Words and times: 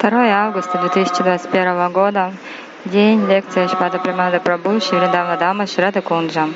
2 0.00 0.30
августа 0.30 0.78
2021 0.78 1.92
года, 1.92 2.32
день 2.84 3.26
лекции 3.26 3.66
Шпада 3.66 3.98
Примада 3.98 4.36
Прабhu 4.36 4.80
Шивриндавна 4.80 5.36
Дама 5.38 5.66
Шрада 5.66 6.02
Кунджа. 6.02 6.48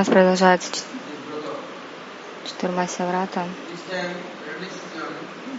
Нас 0.00 0.08
продолжается 0.08 0.82
Чатурмася 2.46 3.04
Врата. 3.04 3.44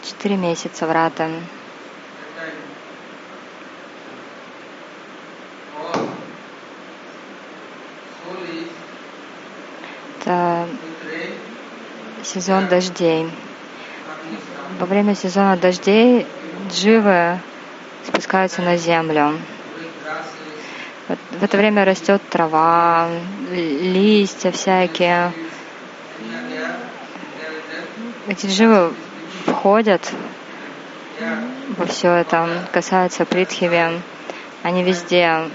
Четыре 0.03 0.35
месяца 0.35 0.87
Врата. 0.87 1.29
Это 10.19 10.67
сезон 12.23 12.67
дождей. 12.67 13.29
Во 14.79 14.87
время 14.87 15.13
сезона 15.13 15.55
дождей 15.55 16.25
дживы 16.71 17.39
спускаются 18.07 18.63
на 18.63 18.75
землю. 18.75 19.37
В 21.41 21.43
это 21.43 21.57
время 21.57 21.85
растет 21.85 22.21
трава, 22.29 23.09
листья 23.49 24.51
всякие. 24.51 25.33
Эти 28.27 28.45
дживы 28.45 28.93
входят 29.47 30.13
во 31.77 31.87
все 31.87 32.09
это, 32.09 32.47
касаются 32.71 33.25
Притхиви. 33.25 33.99
Они 34.61 34.83
везде, 34.83 35.47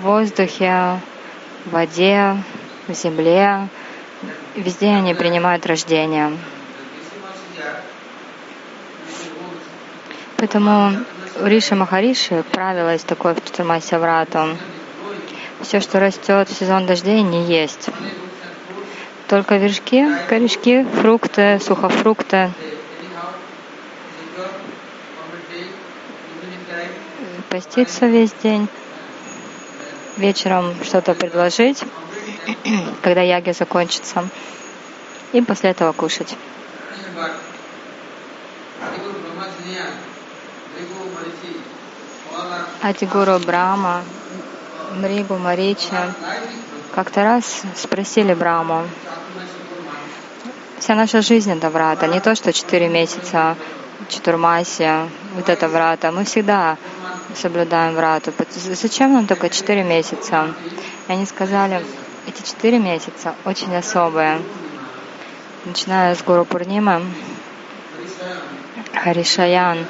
в 0.00 0.02
воздухе, 0.02 0.98
в 1.66 1.70
воде, 1.70 2.36
в 2.88 2.92
земле. 2.92 3.68
Везде 4.56 4.88
они 4.88 5.14
принимают 5.14 5.64
рождение. 5.64 6.36
Поэтому 10.36 11.04
у 11.40 11.46
Риши 11.46 11.74
Махариши 11.74 12.44
правило 12.52 12.92
есть 12.92 13.06
такое 13.06 13.34
в 13.34 13.44
Чатурмасе 13.44 13.98
Врату. 13.98 14.56
Все, 15.60 15.80
что 15.80 15.98
растет 15.98 16.48
в 16.48 16.54
сезон 16.56 16.86
дождей, 16.86 17.22
не 17.22 17.44
есть. 17.44 17.88
Только 19.28 19.56
вершки, 19.56 20.06
корешки, 20.28 20.84
фрукты, 20.84 21.58
сухофрукты. 21.60 22.50
Поститься 27.48 28.06
весь 28.06 28.32
день. 28.42 28.68
Вечером 30.16 30.74
что-то 30.84 31.14
предложить, 31.14 31.82
когда 33.02 33.22
яги 33.22 33.50
закончится. 33.52 34.28
И 35.32 35.40
после 35.40 35.70
этого 35.70 35.92
кушать. 35.92 36.36
Адигуру 42.84 43.38
Брама, 43.38 44.02
Мригу 45.00 45.38
Марича 45.38 46.12
как-то 46.94 47.24
раз 47.24 47.62
спросили 47.74 48.34
Браму, 48.34 48.82
вся 50.78 50.94
наша 50.94 51.22
жизнь 51.22 51.50
это 51.50 51.70
врата, 51.70 52.06
не 52.08 52.20
то, 52.20 52.34
что 52.34 52.52
четыре 52.52 52.90
месяца 52.90 53.56
Чатурмаси, 54.10 55.08
вот 55.34 55.48
это 55.48 55.66
врата. 55.68 56.12
Мы 56.12 56.26
всегда 56.26 56.76
соблюдаем 57.34 57.94
врату. 57.94 58.34
Зачем 58.50 59.14
нам 59.14 59.26
только 59.26 59.48
четыре 59.48 59.82
месяца? 59.82 60.54
И 61.08 61.12
они 61.12 61.24
сказали, 61.24 61.82
эти 62.26 62.46
четыре 62.46 62.78
месяца 62.78 63.34
очень 63.46 63.74
особые. 63.74 64.42
Начиная 65.64 66.14
с 66.14 66.22
Гуру 66.22 66.44
Пурнимы, 66.44 67.00
Харишаян 68.92 69.86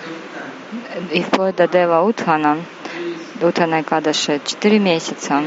и 1.10 1.22
вплоть 1.22 1.56
до 1.56 1.66
Дева 1.66 2.02
Утхана, 2.02 2.58
Утхана 3.44 3.82
Кадаши, 3.82 4.40
четыре 4.44 4.78
месяца. 4.78 5.42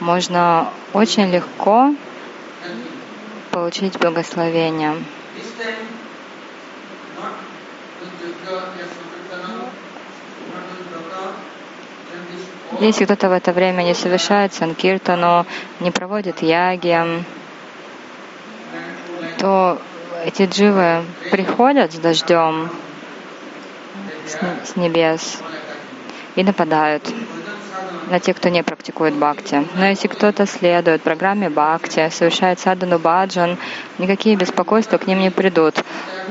Можно 0.00 0.72
очень 0.94 1.30
легко 1.30 1.94
получить 3.50 3.98
благословение. 3.98 4.94
Если 12.80 13.04
кто-то 13.04 13.28
в 13.28 13.32
это 13.32 13.52
время 13.52 13.82
не 13.82 13.94
совершает 13.94 14.54
санкиртану, 14.54 15.44
не 15.80 15.90
проводит 15.90 16.40
яги, 16.40 16.98
то 19.38 19.78
эти 20.24 20.46
дживы 20.46 21.04
приходят 21.30 21.92
с 21.92 21.96
дождем 21.96 22.70
с 24.64 24.76
небес 24.76 25.40
и 26.36 26.42
нападают 26.42 27.02
на 28.10 28.18
тех, 28.18 28.36
кто 28.36 28.48
не 28.48 28.62
практикует 28.62 29.14
бхакти. 29.14 29.66
Но 29.76 29.86
если 29.86 30.08
кто-то 30.08 30.46
следует 30.46 31.02
программе 31.02 31.48
бхакти, 31.48 32.08
совершает 32.10 32.58
садану 32.58 32.98
баджан, 32.98 33.56
никакие 33.98 34.36
беспокойства 34.36 34.98
к 34.98 35.06
ним 35.06 35.20
не 35.20 35.30
придут. 35.30 35.76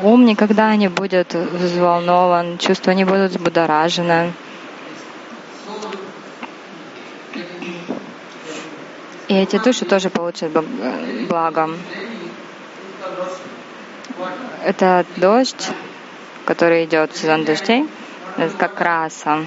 Ум 0.03 0.25
никогда 0.25 0.75
не 0.75 0.89
будет 0.89 1.33
взволнован, 1.33 2.57
чувства 2.57 2.91
не 2.91 3.05
будут 3.05 3.31
взбудоражены. 3.31 4.33
И 9.29 9.35
эти 9.35 9.59
души 9.59 9.85
тоже 9.85 10.09
получат 10.09 10.51
благо. 11.29 11.69
Это 14.65 15.05
дождь, 15.17 15.69
который 16.45 16.85
идет 16.85 17.13
в 17.13 17.17
сезон 17.17 17.45
дождей, 17.45 17.87
это 18.37 18.57
как 18.57 18.81
раса. 18.81 19.45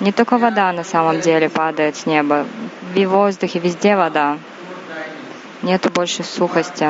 Не 0.00 0.12
только 0.12 0.38
вода 0.38 0.72
на 0.72 0.84
самом 0.84 1.20
деле 1.20 1.48
падает 1.48 1.96
с 1.96 2.06
неба. 2.06 2.46
В 2.94 3.06
воздухе 3.06 3.58
везде 3.58 3.96
вода. 3.96 4.38
Нету 5.62 5.90
больше 5.90 6.22
сухости. 6.24 6.88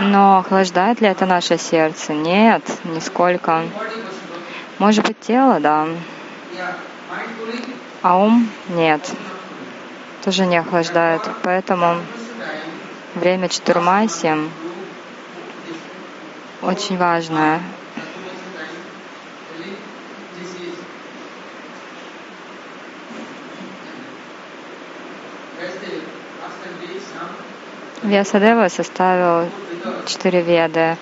Но 0.00 0.38
охлаждает 0.38 1.00
ли 1.00 1.08
это 1.08 1.26
наше 1.26 1.58
сердце? 1.58 2.12
Нет, 2.12 2.62
нисколько. 2.84 3.64
Может 4.78 5.06
быть, 5.06 5.18
тело, 5.20 5.58
да. 5.60 5.86
А 8.02 8.16
ум 8.16 8.48
нет. 8.68 9.10
Тоже 10.24 10.46
не 10.46 10.58
охлаждает. 10.58 11.22
Поэтому 11.42 11.96
время 13.14 13.48
Чатурмаси 13.48 14.34
очень 16.62 16.96
важное. 16.96 17.60
Вьясадева 28.08 28.68
составил 28.68 29.50
четыре 30.06 30.40
веды. 30.40 30.96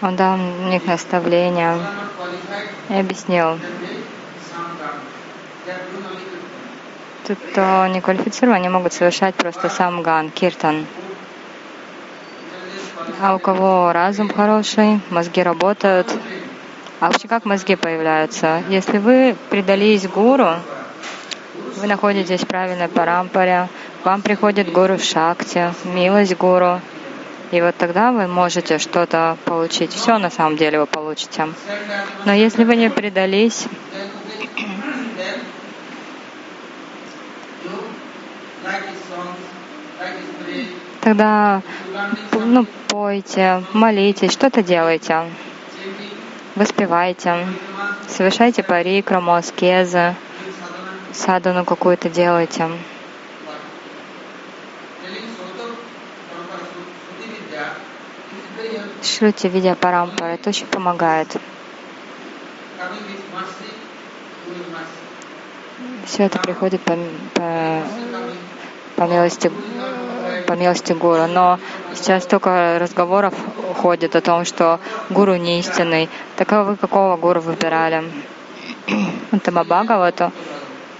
Он 0.00 0.14
дал 0.14 0.36
в 0.36 0.62
них 0.66 0.86
наставления 0.86 1.76
и 2.88 2.94
объяснил. 2.94 3.58
Кто 7.24 7.88
не 7.88 8.00
квалифицирован, 8.00 8.58
они 8.58 8.68
могут 8.68 8.92
совершать 8.92 9.34
просто 9.34 9.68
самган, 9.68 10.30
киртан. 10.30 10.86
А 13.20 13.34
у 13.34 13.40
кого 13.40 13.90
разум 13.92 14.28
хороший, 14.28 15.00
мозги 15.10 15.42
работают, 15.42 16.06
а 16.98 17.08
вообще 17.08 17.28
как 17.28 17.44
мозги 17.44 17.76
появляются? 17.76 18.62
Если 18.68 18.98
вы 18.98 19.36
предались 19.50 20.08
гуру, 20.08 20.54
вы 21.76 21.86
находитесь 21.86 22.40
в 22.40 22.46
правильной 22.46 22.88
парампаре, 22.88 23.68
вам 24.02 24.22
приходит 24.22 24.72
гуру 24.72 24.96
в 24.96 25.04
шакте, 25.04 25.74
милость 25.84 26.36
гуру, 26.36 26.80
и 27.52 27.60
вот 27.60 27.76
тогда 27.76 28.12
вы 28.12 28.26
можете 28.26 28.78
что-то 28.78 29.36
получить. 29.44 29.92
Все 29.92 30.16
на 30.18 30.30
самом 30.30 30.56
деле 30.56 30.80
вы 30.80 30.86
получите. 30.86 31.48
Но 32.24 32.32
если 32.32 32.64
вы 32.64 32.76
не 32.76 32.88
предались, 32.88 33.66
тогда 41.02 41.60
ну, 42.32 42.66
пойте, 42.88 43.62
молитесь, 43.74 44.32
что-то 44.32 44.62
делайте 44.62 45.24
воспевайте, 46.56 47.46
совершайте 48.08 48.62
парикраму, 48.62 49.34
аскезы, 49.34 50.16
садану 51.12 51.64
какую-то 51.64 52.08
делайте. 52.08 52.68
Шрути 59.02 59.48
видя 59.48 59.74
парампара, 59.74 60.32
это 60.32 60.48
очень 60.48 60.66
помогает. 60.66 61.36
Все 66.06 66.24
это 66.24 66.38
приходит 66.38 66.80
по, 66.82 66.96
по, 67.34 67.82
по 68.96 69.02
милости 69.02 69.50
по 70.46 70.52
милости 70.52 70.92
гуру. 70.92 71.26
Но 71.26 71.58
сейчас 71.94 72.24
столько 72.24 72.78
разговоров 72.78 73.34
ходит 73.76 74.16
о 74.16 74.20
том, 74.20 74.44
что 74.44 74.80
гуру 75.10 75.36
не 75.36 75.60
истинный. 75.60 76.08
Так 76.36 76.52
а 76.52 76.64
вы 76.64 76.76
какого 76.76 77.16
гуру 77.16 77.40
выбирали? 77.40 78.04
Уттама? 79.32 79.64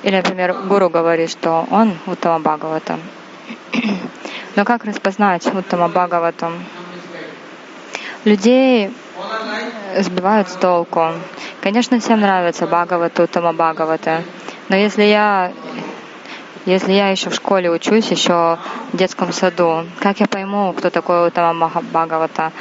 Или, 0.03 0.17
например, 0.17 0.55
гуру 0.69 0.89
говорит, 0.89 1.31
что 1.31 1.67
он 1.71 1.97
Уттама 2.07 2.39
Бхагавата. 2.39 2.99
Но 4.57 4.65
как 4.65 4.85
распознать 4.85 5.47
Уттама 5.47 5.89
Бхагавату? 5.89 6.53
Людей 8.25 8.91
сбивают 9.99 10.49
с 10.49 10.55
толку. 10.55 11.13
Конечно, 11.61 11.99
всем 12.01 12.21
нравится 12.21 12.67
Бхагавата, 12.67 13.23
Уттама 13.25 13.53
Бхагавата. 13.53 14.23
Но 14.69 14.77
если 14.77 15.05
я 15.05 15.53
если 16.67 16.93
я 16.93 17.11
еще 17.11 17.31
в 17.31 17.35
школе 17.35 17.71
учусь, 17.71 18.11
еще 18.11 18.59
в 18.93 18.97
детском 18.97 19.33
саду, 19.33 19.87
как 20.01 20.19
я 20.19 20.27
пойму, 20.27 20.73
кто 20.73 20.91
такой 20.91 21.29
Утама 21.29 21.69
Бхагавата? 21.69 22.53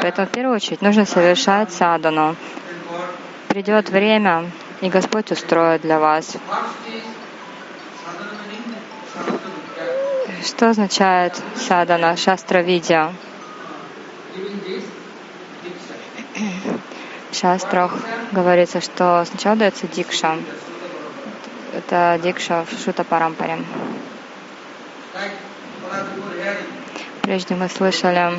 Поэтому 0.00 0.28
в 0.28 0.30
первую 0.30 0.56
очередь 0.56 0.80
нужно 0.80 1.04
совершать 1.04 1.72
садану. 1.72 2.36
Придет 3.48 3.90
время, 3.90 4.50
и 4.80 4.88
Господь 4.88 5.32
устроит 5.32 5.82
для 5.82 5.98
вас. 5.98 6.36
Что 10.44 10.70
означает 10.70 11.42
садана, 11.56 12.16
шастра 12.16 12.58
видя? 12.58 13.10
В 17.30 17.34
шастрах 17.34 17.92
говорится, 18.30 18.80
что 18.80 19.24
сначала 19.28 19.56
дается 19.56 19.88
дикша, 19.88 20.36
это 21.88 22.20
Дикша 22.22 22.66
в 22.66 22.84
Шута 22.84 23.02
Парампаре. 23.02 23.58
Прежде 27.22 27.54
мы 27.54 27.68
слышали 27.68 28.32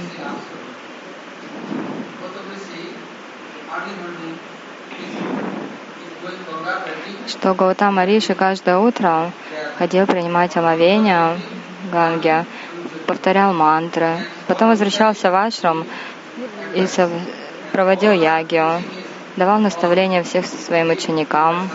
что 7.28 7.54
Гаутама 7.54 8.06
Риши 8.06 8.36
каждое 8.36 8.78
утро 8.78 9.32
ходил 9.78 10.06
принимать 10.06 10.56
омовение 10.58 11.38
Ганге, 11.92 12.46
повторял 13.08 13.54
мантры, 13.54 14.18
потом 14.48 14.70
возвращался 14.70 15.32
в 15.32 15.36
ашрам 15.36 15.86
и 16.76 16.88
проводил 17.72 18.12
ягию, 18.12 18.84
давал 19.38 19.60
наставления 19.60 20.24
всех 20.24 20.46
своим 20.46 20.90
ученикам, 20.90 21.70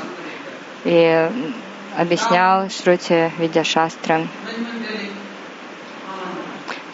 и 0.85 1.31
объяснял 1.97 2.69
Шрути 2.71 3.31
Видяшастры. 3.39 4.27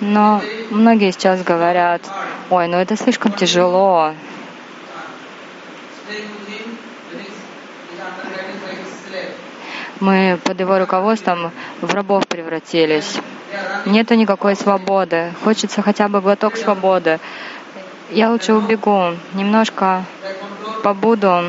Но 0.00 0.40
многие 0.70 1.12
сейчас 1.12 1.42
говорят, 1.42 2.02
ой, 2.48 2.68
ну 2.68 2.78
это 2.78 2.96
слишком 2.96 3.32
тяжело. 3.32 4.14
Мы 10.00 10.38
под 10.42 10.58
его 10.58 10.78
руководством 10.78 11.52
в 11.82 11.94
рабов 11.94 12.26
превратились. 12.26 13.18
Нету 13.84 14.14
никакой 14.14 14.56
свободы. 14.56 15.32
Хочется 15.44 15.82
хотя 15.82 16.08
бы 16.08 16.22
глоток 16.22 16.56
свободы. 16.56 17.20
Я 18.10 18.30
лучше 18.30 18.54
убегу, 18.54 19.14
немножко 19.34 20.04
побуду 20.82 21.44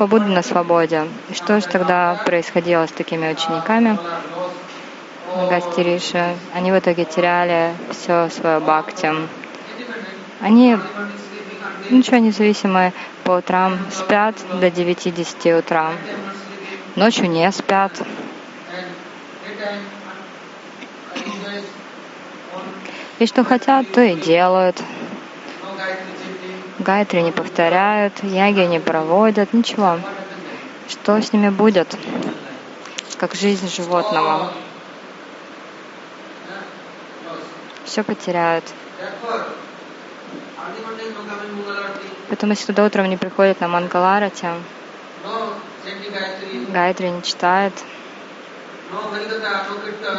побуду 0.00 0.24
на 0.28 0.42
свободе. 0.42 1.06
И 1.28 1.34
что 1.34 1.60
же 1.60 1.66
тогда 1.66 2.18
происходило 2.24 2.86
с 2.86 2.90
такими 2.90 3.30
учениками? 3.30 3.98
Гастириши, 5.50 6.36
они 6.54 6.72
в 6.72 6.78
итоге 6.78 7.04
теряли 7.04 7.74
все 7.90 8.30
свое 8.30 8.60
бхакти. 8.60 9.12
Они 10.40 10.78
ничего 11.90 12.16
независимые 12.16 12.94
по 13.24 13.32
утрам 13.32 13.78
спят 13.90 14.36
до 14.58 14.68
9-10 14.68 15.58
утра. 15.58 15.90
Ночью 16.96 17.28
не 17.28 17.52
спят. 17.52 17.92
И 23.18 23.26
что 23.26 23.44
хотят, 23.44 23.92
то 23.92 24.00
и 24.00 24.14
делают. 24.14 24.82
Гайтри 26.80 27.20
не 27.20 27.30
повторяют, 27.30 28.24
яги 28.24 28.60
не 28.60 28.80
проводят, 28.80 29.52
ничего. 29.52 30.00
Что 30.88 31.20
с 31.20 31.30
ними 31.34 31.50
будет? 31.50 31.94
Как 33.18 33.34
жизнь 33.34 33.68
животного. 33.68 34.50
Все 37.84 38.02
потеряют. 38.02 38.64
Поэтому, 42.28 42.52
если 42.52 42.66
туда 42.66 42.86
утром 42.86 43.10
не 43.10 43.18
приходят 43.18 43.60
на 43.60 43.68
Мангаларате, 43.68 44.54
Гайтри 46.70 47.08
не 47.08 47.22
читает, 47.22 47.74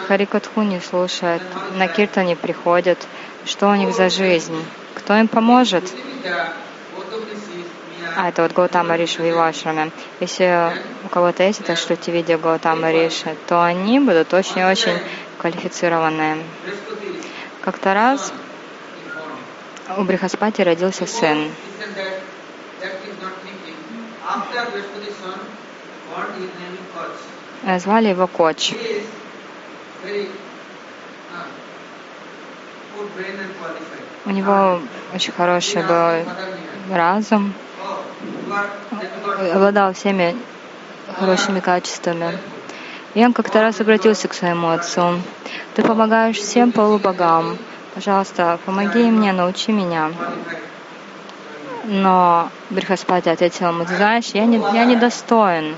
Харикатху 0.07 0.61
не 0.61 0.79
слушает, 0.79 1.41
на 1.73 1.87
Кирта 1.87 2.23
не 2.23 2.35
приходят, 2.35 2.99
что 3.45 3.69
у 3.69 3.73
них 3.73 3.95
за 3.95 4.09
жизнь? 4.11 4.63
Кто 5.03 5.17
им 5.17 5.27
поможет? 5.27 5.83
А, 8.15 8.29
это 8.29 8.43
вот 8.43 8.51
Гаутама 8.51 8.95
Риши 8.97 9.21
в 9.21 9.25
его 9.25 9.41
ашраме. 9.41 9.91
Если 10.19 10.73
у 11.05 11.09
кого-то 11.09 11.43
есть 11.43 11.61
это 11.61 11.75
что 11.75 11.95
видео 12.11 12.37
Гаутама 12.37 12.91
Риши, 12.91 13.35
то 13.47 13.63
они 13.63 13.99
будут 13.99 14.33
очень-очень 14.33 14.99
квалифицированные. 15.37 16.43
Как-то 17.61 17.93
раз 17.93 18.33
у 19.97 20.03
Брихаспати 20.03 20.61
родился 20.61 21.05
сын. 21.05 21.51
Звали 27.79 28.07
его 28.07 28.27
Коч. 28.27 28.73
У 34.25 34.29
него 34.29 34.79
очень 35.13 35.33
хороший 35.33 35.83
был 35.83 36.25
разум, 36.91 37.53
обладал 39.53 39.93
всеми 39.93 40.35
хорошими 41.19 41.59
качествами. 41.59 42.37
И 43.13 43.25
он 43.25 43.33
как-то 43.33 43.61
раз 43.61 43.81
обратился 43.81 44.27
к 44.27 44.33
своему 44.33 44.69
отцу. 44.69 45.21
Ты 45.75 45.83
помогаешь 45.83 46.37
всем 46.37 46.71
полубогам. 46.71 47.57
Пожалуйста, 47.93 48.57
помоги 48.65 49.03
мне, 49.03 49.33
научи 49.33 49.71
меня. 49.71 50.11
Но 51.83 52.49
Брихаспати 52.69 53.27
ответил 53.29 53.69
ему, 53.69 53.85
ты 53.85 53.95
знаешь, 53.95 54.27
я 54.33 54.45
не, 54.45 54.57
я 54.73 54.85
не 54.85 54.95
достоин. 54.95 55.75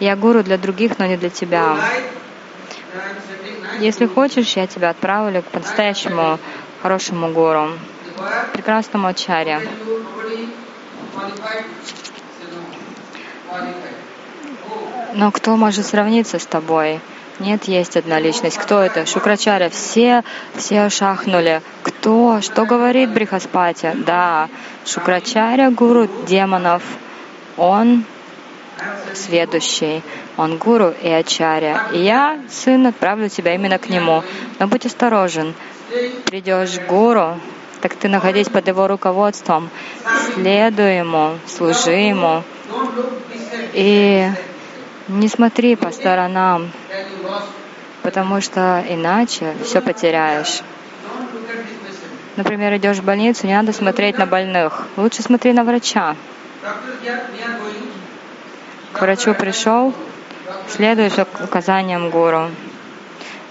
Я 0.00 0.16
гуру 0.16 0.42
для 0.42 0.58
других, 0.58 0.98
но 0.98 1.06
не 1.06 1.16
для 1.16 1.30
тебя. 1.30 1.76
Если 3.80 4.06
хочешь, 4.06 4.56
я 4.56 4.66
тебя 4.66 4.90
отправлю 4.90 5.42
к 5.42 5.46
по-настоящему 5.46 6.38
хорошему 6.82 7.32
гуру, 7.32 7.70
прекрасному 8.52 9.08
ачаре. 9.08 9.60
Но 15.14 15.30
кто 15.30 15.56
может 15.56 15.86
сравниться 15.86 16.38
с 16.38 16.46
тобой? 16.46 17.00
Нет, 17.40 17.64
есть 17.64 17.96
одна 17.96 18.20
личность. 18.20 18.58
Кто 18.58 18.80
это? 18.80 19.06
Шукрачаря. 19.06 19.68
Все, 19.68 20.22
все 20.54 20.88
шахнули. 20.88 21.62
Кто? 21.82 22.40
Что 22.40 22.64
говорит 22.64 23.10
Брихаспати? 23.10 23.92
Да, 23.94 24.48
Шукрачаря, 24.86 25.70
гуру 25.70 26.08
демонов. 26.26 26.82
Он 27.56 28.04
сведущий. 29.14 30.02
Он 30.36 30.58
гуру 30.58 30.92
и 31.02 31.08
ачаря. 31.08 31.88
И 31.92 31.98
я, 31.98 32.40
сын, 32.48 32.86
отправлю 32.86 33.28
тебя 33.28 33.54
именно 33.54 33.78
к 33.78 33.88
нему. 33.88 34.22
Но 34.58 34.66
будь 34.66 34.86
осторожен. 34.86 35.54
Придешь 36.26 36.78
к 36.78 36.86
гуру, 36.86 37.38
так 37.80 37.94
ты 37.94 38.08
находись 38.08 38.48
под 38.48 38.66
его 38.66 38.88
руководством. 38.88 39.70
Следуй 40.34 40.98
ему, 40.98 41.38
служи 41.46 41.92
ему. 41.92 42.42
И 43.74 44.28
не 45.08 45.28
смотри 45.28 45.76
по 45.76 45.90
сторонам, 45.90 46.72
потому 48.02 48.40
что 48.40 48.82
иначе 48.88 49.54
все 49.62 49.80
потеряешь. 49.80 50.62
Например, 52.36 52.74
идешь 52.76 52.98
в 52.98 53.04
больницу, 53.04 53.46
не 53.46 53.54
надо 53.54 53.72
смотреть 53.72 54.18
на 54.18 54.26
больных. 54.26 54.88
Лучше 54.96 55.22
смотри 55.22 55.52
на 55.52 55.62
врача. 55.62 56.16
К 58.94 59.00
врачу 59.00 59.34
пришел, 59.34 59.92
следуешь 60.68 61.18
указаниям 61.18 62.10
гуру. 62.10 62.48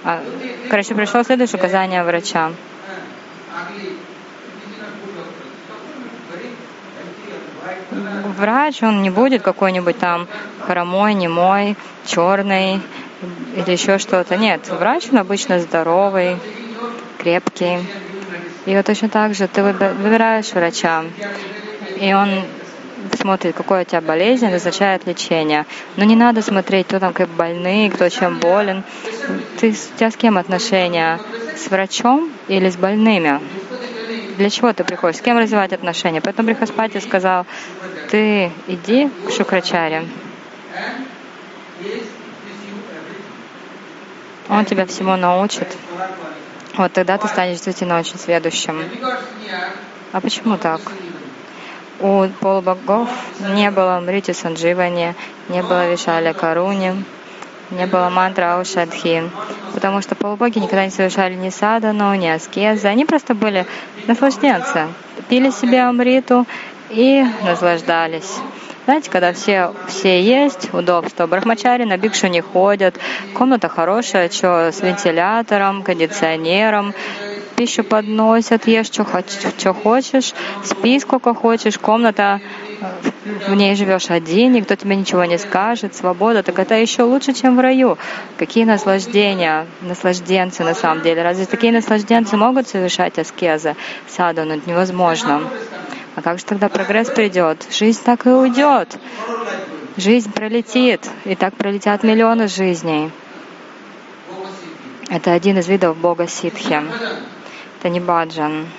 А, 0.05 0.23
к 0.69 0.71
врачу 0.71 0.95
пришел, 0.95 1.23
следуешь 1.25 1.53
указаниям 1.53 2.05
врача. 2.05 2.51
Врач, 8.37 8.83
он 8.83 9.01
не 9.01 9.09
будет 9.09 9.41
какой-нибудь 9.41 9.99
там 9.99 10.27
хромой, 10.65 11.13
немой, 11.13 11.75
черный 12.05 12.81
или 13.55 13.71
еще 13.71 13.97
что-то. 13.97 14.37
Нет, 14.37 14.69
врач, 14.69 15.09
он 15.11 15.17
обычно 15.17 15.59
здоровый, 15.59 16.37
крепкий. 17.17 17.79
И 18.65 18.75
вот 18.75 18.85
точно 18.85 19.09
так 19.09 19.35
же 19.35 19.49
ты 19.49 19.61
выбираешь 19.61 20.53
врача, 20.53 21.03
и 21.99 22.13
он 22.13 22.43
смотрит, 23.19 23.55
какой 23.55 23.81
у 23.81 23.85
тебя 23.85 24.01
болезнь, 24.01 24.49
назначает 24.49 25.05
лечение. 25.05 25.65
Но 25.97 26.03
не 26.03 26.15
надо 26.15 26.41
смотреть, 26.41 26.87
кто 26.87 26.99
там 26.99 27.13
как 27.13 27.29
больный, 27.29 27.89
кто 27.89 28.09
чем 28.09 28.39
болен. 28.39 28.83
Ты, 29.59 29.71
у 29.71 29.97
тебя 29.97 30.11
с 30.11 30.15
кем 30.15 30.37
отношения? 30.37 31.19
С 31.55 31.69
врачом 31.69 32.31
или 32.47 32.69
с 32.69 32.75
больными? 32.75 33.39
Для 34.37 34.49
чего 34.49 34.73
ты 34.73 34.83
приходишь? 34.83 35.19
С 35.19 35.21
кем 35.21 35.37
развивать 35.37 35.73
отношения? 35.73 36.21
Поэтому 36.21 36.47
Брихаспати 36.47 36.99
сказал, 36.99 37.45
ты 38.09 38.51
иди 38.67 39.09
к 39.27 39.31
Шукрачаре. 39.31 40.03
Он 44.49 44.65
тебя 44.65 44.85
всему 44.85 45.15
научит. 45.15 45.67
Вот 46.75 46.91
тогда 46.91 47.17
ты 47.17 47.27
станешь 47.27 47.55
действительно 47.55 47.99
очень 47.99 48.17
следующим. 48.17 48.83
А 50.11 50.21
почему 50.21 50.57
так? 50.57 50.81
У 52.03 52.27
полубогов 52.41 53.07
не 53.39 53.71
было 53.71 53.97
Мрити 54.01 54.33
Сандживани, 54.33 55.15
не 55.47 55.63
было 55.63 55.89
Вишаля 55.89 56.33
Каруни, 56.33 57.01
не 57.71 57.87
было 57.87 58.09
мантра 58.09 58.55
Аушадхи, 58.55 59.23
потому 59.73 60.01
что 60.01 60.13
полубоги 60.13 60.59
никогда 60.59 60.83
не 60.83 60.91
совершали 60.91 61.35
ни 61.35 61.49
садану, 61.49 62.13
ни 62.15 62.27
аскезы, 62.27 62.87
они 62.87 63.05
просто 63.05 63.33
были 63.33 63.65
наслажденцы, 64.05 64.87
пили 65.29 65.49
себе 65.49 65.79
амриту 65.79 66.45
и 66.89 67.25
наслаждались. 67.41 68.35
Знаете, 68.83 69.09
когда 69.09 69.31
все, 69.31 69.73
все 69.87 70.21
есть, 70.21 70.73
удобство. 70.73 71.25
Брахмачари 71.25 71.85
на 71.85 71.97
бикшу 71.97 72.27
не 72.27 72.41
ходят, 72.41 72.99
комната 73.33 73.69
хорошая, 73.69 74.29
что 74.29 74.73
с 74.73 74.81
вентилятором, 74.81 75.83
кондиционером, 75.83 76.93
пищу 77.55 77.83
подносят, 77.83 78.67
ешь, 78.67 78.87
что, 78.87 79.03
хочешь, 79.03 80.33
спи 80.63 80.99
сколько 80.99 81.33
хочешь, 81.33 81.77
комната, 81.77 82.41
э, 82.81 82.85
в 83.47 83.55
ней 83.55 83.75
живешь 83.75 84.09
один, 84.09 84.53
никто 84.53 84.75
тебе 84.75 84.95
ничего 84.95 85.25
не 85.25 85.37
скажет, 85.37 85.95
свобода, 85.95 86.43
так 86.43 86.59
это 86.59 86.75
еще 86.75 87.03
лучше, 87.03 87.33
чем 87.33 87.55
в 87.55 87.59
раю. 87.59 87.97
Какие 88.37 88.65
наслаждения, 88.65 89.67
наслажденцы 89.81 90.63
на 90.63 90.73
самом 90.73 91.01
деле. 91.01 91.23
Разве 91.23 91.45
такие 91.45 91.71
наслажденцы 91.71 92.35
могут 92.37 92.67
совершать 92.67 93.17
аскезы? 93.19 93.75
Саду, 94.07 94.43
ну, 94.43 94.55
это 94.55 94.69
невозможно. 94.69 95.41
А 96.15 96.21
как 96.21 96.39
же 96.39 96.45
тогда 96.45 96.69
прогресс 96.69 97.09
придет? 97.09 97.67
Жизнь 97.71 98.01
так 98.03 98.25
и 98.25 98.29
уйдет. 98.29 98.97
Жизнь 99.97 100.31
пролетит, 100.31 101.07
и 101.25 101.35
так 101.35 101.55
пролетят 101.55 102.03
миллионы 102.03 102.47
жизней. 102.47 103.11
Это 105.09 105.33
один 105.33 105.59
из 105.59 105.67
видов 105.67 105.95
Бога 105.97 106.27
Ситхи. 106.27 106.81
Это 107.83 107.89
не 107.89 107.99
баджан. 107.99 108.69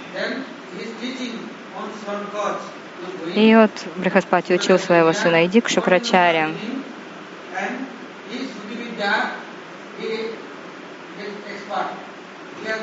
И 3.35 3.55
вот 3.55 3.71
Брихаспати 3.97 4.55
учил 4.55 4.79
своего 4.79 5.13
сына, 5.13 5.45
иди 5.45 5.61
к 5.61 5.69
Шукрачаре. 5.69 6.49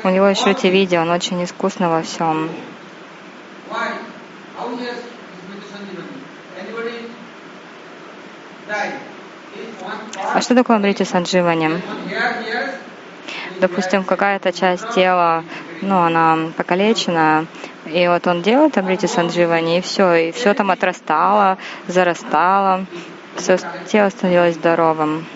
У 0.04 0.08
него 0.10 0.28
еще 0.28 0.52
эти 0.52 0.68
видео, 0.68 1.00
он 1.00 1.10
очень 1.10 1.42
искусно 1.42 1.90
во 1.90 2.02
всем. 2.02 2.50
А 10.34 10.40
что 10.40 10.54
такое 10.54 10.76
Амрити 10.76 11.02
Сандживани? 11.02 11.82
Допустим, 13.58 14.04
какая-то 14.04 14.52
часть 14.52 14.88
тела, 14.90 15.44
ну, 15.82 16.02
она 16.02 16.38
покалечена, 16.56 17.46
и 17.86 18.08
вот 18.08 18.26
он 18.26 18.42
делает 18.42 18.78
Амрити 18.78 19.06
Сандживани, 19.06 19.78
и 19.78 19.80
все, 19.80 20.14
и 20.14 20.32
все 20.32 20.54
там 20.54 20.70
отрастало, 20.70 21.58
зарастало, 21.88 22.86
все 23.36 23.58
тело 23.86 24.08
становилось 24.08 24.54
здоровым. 24.54 25.26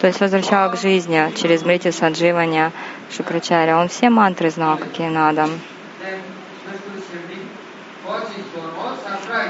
То 0.00 0.08
есть 0.08 0.20
возвращало 0.20 0.72
к 0.72 0.76
жизни 0.76 1.32
через 1.36 1.62
Мрити 1.64 1.90
Сандживани 1.92 2.72
Шукрачаря. 3.16 3.78
Он 3.78 3.88
все 3.88 4.10
мантры 4.10 4.50
знал, 4.50 4.76
какие 4.76 5.08
надо. 5.08 5.48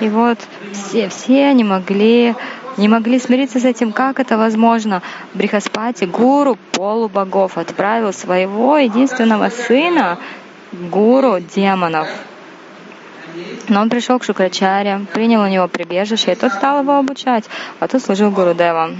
И 0.01 0.09
вот 0.09 0.39
все, 0.73 1.09
все 1.09 1.53
не 1.55 1.65
могли, 1.65 2.35
не 2.77 2.89
могли 2.89 3.19
смириться 3.19 3.61
с 3.61 3.65
этим, 3.65 3.93
как 3.93 4.21
это 4.21 4.39
возможно. 4.39 5.03
Брихаспати, 5.35 6.05
гуру 6.05 6.57
полубогов, 6.73 7.59
отправил 7.59 8.13
своего 8.13 8.79
единственного 8.79 9.51
сына, 9.51 10.19
гуру 10.73 11.41
демонов. 11.41 12.09
Но 13.69 13.81
он 13.81 13.91
пришел 13.91 14.19
к 14.19 14.25
Шукрачаре, 14.25 15.07
принял 15.13 15.43
у 15.43 15.47
него 15.47 15.69
прибежище, 15.69 16.33
и 16.33 16.35
тот 16.35 16.53
стал 16.53 16.83
его 16.83 16.97
обучать, 16.97 17.45
а 17.81 17.89
тот 17.89 18.03
служил 18.03 18.31
Гуру 18.31 18.55
Дева. 18.55 18.91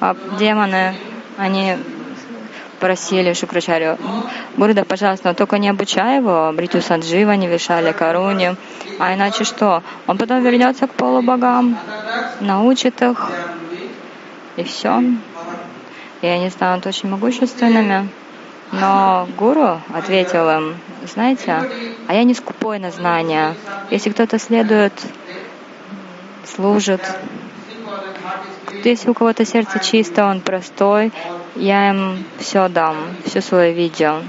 А 0.00 0.16
демоны, 0.38 0.94
они 1.36 1.76
просили 2.80 3.32
Шукрачарю, 3.34 3.98
Гурда, 4.56 4.84
пожалуйста, 4.84 5.28
но 5.28 5.34
только 5.34 5.58
не 5.58 5.68
обучай 5.68 6.16
его 6.16 6.50
Бритю 6.54 6.80
Санджива, 6.80 7.32
не 7.32 7.46
Вишали 7.46 7.92
Каруни, 7.92 8.56
а 8.98 9.14
иначе 9.14 9.44
что? 9.44 9.82
Он 10.06 10.18
потом 10.18 10.42
вернется 10.42 10.86
к 10.86 10.94
полубогам, 10.94 11.78
научит 12.40 13.00
их, 13.02 13.30
и 14.56 14.64
все. 14.64 15.02
И 16.22 16.26
они 16.26 16.50
станут 16.50 16.86
очень 16.86 17.08
могущественными. 17.08 18.08
Но 18.72 19.26
гуру 19.36 19.80
ответил 19.92 20.48
им, 20.48 20.76
знаете, 21.12 21.68
а 22.06 22.14
я 22.14 22.22
не 22.24 22.34
скупой 22.34 22.78
на 22.78 22.90
знания. 22.90 23.54
Если 23.90 24.10
кто-то 24.10 24.38
следует, 24.38 24.92
служит, 26.44 27.00
если 28.84 29.10
у 29.10 29.14
кого-то 29.14 29.44
сердце 29.44 29.78
чисто, 29.80 30.24
он 30.24 30.40
простой, 30.40 31.12
я 31.56 31.90
им 31.90 32.24
все 32.38 32.68
дам, 32.68 32.96
все 33.24 33.40
свое 33.40 33.72
видео. 33.72 34.22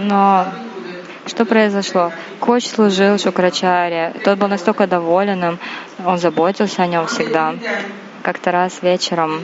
Но 0.00 0.46
что 1.26 1.44
произошло? 1.44 2.12
Коч 2.40 2.66
служил 2.66 3.18
Шукрачаре. 3.18 4.14
Тот 4.24 4.38
был 4.38 4.48
настолько 4.48 4.86
доволен 4.86 5.44
им, 5.44 5.58
он 6.04 6.18
заботился 6.18 6.82
о 6.82 6.86
нем 6.86 7.06
всегда. 7.06 7.54
Как-то 8.22 8.52
раз 8.52 8.82
вечером 8.82 9.40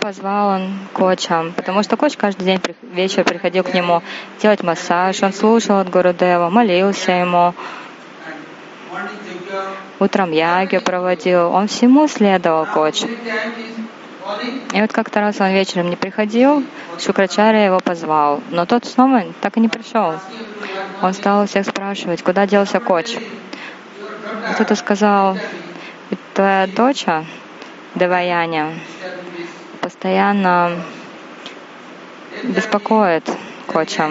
позвал 0.00 0.48
он 0.48 0.78
Коча, 0.92 1.52
потому 1.56 1.82
что 1.82 1.96
Коч 1.96 2.16
каждый 2.16 2.44
день 2.44 2.60
вечер 2.92 3.24
приходил 3.24 3.62
к 3.62 3.72
нему 3.72 4.02
делать 4.40 4.62
массаж, 4.62 5.22
он 5.22 5.32
слушал 5.32 5.78
от 5.78 5.90
Гурудева, 5.90 6.50
молился 6.50 7.12
ему, 7.12 7.54
утром 10.02 10.32
яги 10.32 10.78
проводил, 10.78 11.52
он 11.52 11.68
всему 11.68 12.08
следовал 12.08 12.66
Коч. 12.66 13.04
И 14.72 14.80
вот 14.80 14.92
как-то 14.92 15.20
раз 15.20 15.40
он 15.40 15.50
вечером 15.50 15.90
не 15.90 15.96
приходил, 15.96 16.64
Шукрачаря 16.98 17.64
его 17.64 17.78
позвал, 17.80 18.40
но 18.50 18.66
тот 18.66 18.84
снова 18.84 19.24
так 19.40 19.56
и 19.56 19.60
не 19.60 19.68
пришел. 19.68 20.14
Он 21.02 21.12
стал 21.12 21.46
всех 21.46 21.66
спрашивать, 21.66 22.22
куда 22.22 22.46
делся 22.46 22.80
Коч. 22.80 23.16
Кто-то 24.54 24.74
сказал, 24.74 25.36
твоя 26.34 26.66
дочь, 26.66 27.04
Деваяня, 27.94 28.72
постоянно 29.80 30.72
беспокоит 32.42 33.30
Коча. 33.66 34.10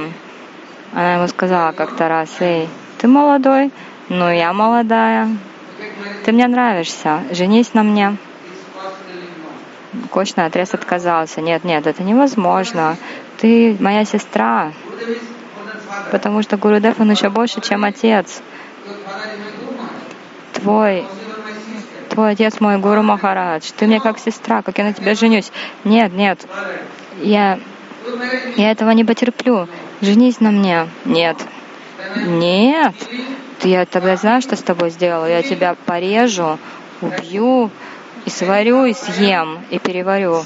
Она 0.94 1.16
ему 1.16 1.28
сказала 1.28 1.72
как-то 1.72 2.08
раз, 2.08 2.30
эй, 2.40 2.70
ты 3.00 3.08
молодой, 3.08 3.72
ну 4.10 4.30
я 4.30 4.54
молодая, 4.54 5.30
ты 6.26 6.32
мне 6.32 6.48
нравишься, 6.48 7.24
женись 7.32 7.74
на 7.74 7.84
мне. 7.84 8.18
Коч 10.10 10.34
отрез 10.36 10.74
отказался. 10.74 11.42
Нет, 11.42 11.64
нет, 11.64 11.88
это 11.88 12.04
невозможно. 12.04 12.98
Ты 13.38 13.76
моя 13.80 14.06
сестра. 14.06 14.72
Потому 16.12 16.42
что 16.44 16.58
Гурудев, 16.58 17.00
он 17.00 17.12
еще 17.12 17.30
больше, 17.30 17.62
чем 17.62 17.84
отец. 17.84 18.42
Твой 20.54 21.06
твой 22.12 22.32
отец 22.32 22.60
мой 22.60 22.78
Гуру 22.78 23.04
Махарадж, 23.04 23.72
ты 23.78 23.88
мне 23.88 24.00
как 24.00 24.20
сестра, 24.20 24.62
как 24.62 24.78
я 24.78 24.84
на 24.84 24.94
тебя 24.94 25.16
женюсь. 25.16 25.52
Нет, 25.86 26.12
нет, 26.14 26.46
я, 27.22 27.58
я 28.58 28.72
этого 28.72 28.92
не 28.92 29.06
потерплю. 29.06 29.68
Женись 30.02 30.40
на 30.40 30.52
мне. 30.52 30.88
Нет. 31.06 31.38
Нет. 32.16 32.94
Я 33.64 33.86
тогда 33.86 34.16
знаю, 34.16 34.42
что 34.42 34.56
с 34.56 34.62
тобой 34.62 34.90
сделаю. 34.90 35.32
Я 35.32 35.44
тебя 35.44 35.76
порежу, 35.86 36.58
убью, 37.02 37.70
и 38.26 38.30
сварю, 38.30 38.86
и 38.86 38.94
съем, 38.94 39.60
и 39.70 39.78
переварю. 39.78 40.44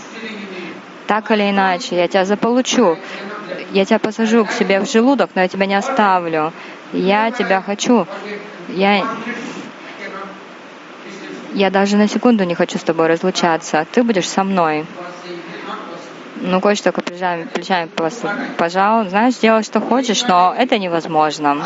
Так 1.08 1.32
или 1.32 1.50
иначе, 1.50 1.96
я 1.96 2.08
тебя 2.08 2.26
заполучу. 2.26 2.98
Я 3.72 3.86
тебя 3.86 4.00
посажу 4.00 4.46
к 4.46 4.52
себе 4.52 4.80
в 4.80 4.90
желудок, 4.90 5.32
но 5.36 5.42
я 5.42 5.48
тебя 5.48 5.66
не 5.66 5.76
оставлю. 5.76 6.52
Я 6.94 7.32
тебя 7.32 7.62
хочу. 7.62 8.08
Я 8.70 9.06
я 11.54 11.70
даже 11.70 11.96
на 11.96 12.10
секунду 12.10 12.44
не 12.44 12.54
хочу 12.54 12.78
с 12.78 12.84
тобой 12.84 13.08
разлучаться. 13.08 13.88
Ты 13.94 14.04
будешь 14.04 14.28
со 14.28 14.44
мной. 14.44 14.86
Ну, 16.42 16.60
кое 16.60 16.76
только 16.76 17.02
плечами, 17.02 17.46
плечами 17.46 17.90
пожал. 18.58 19.08
Знаешь, 19.08 19.36
делай, 19.36 19.64
что 19.64 19.80
хочешь, 19.80 20.24
но 20.24 20.54
это 20.58 20.78
невозможно. 20.78 21.66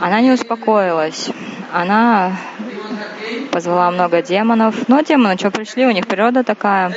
Она 0.00 0.20
не 0.20 0.32
успокоилась. 0.32 1.30
Она 1.72 2.36
позвала 3.50 3.90
много 3.90 4.22
демонов. 4.22 4.88
Но 4.88 5.00
демоны 5.00 5.36
что 5.36 5.50
пришли, 5.50 5.86
у 5.86 5.90
них 5.90 6.06
природа 6.06 6.44
такая. 6.44 6.94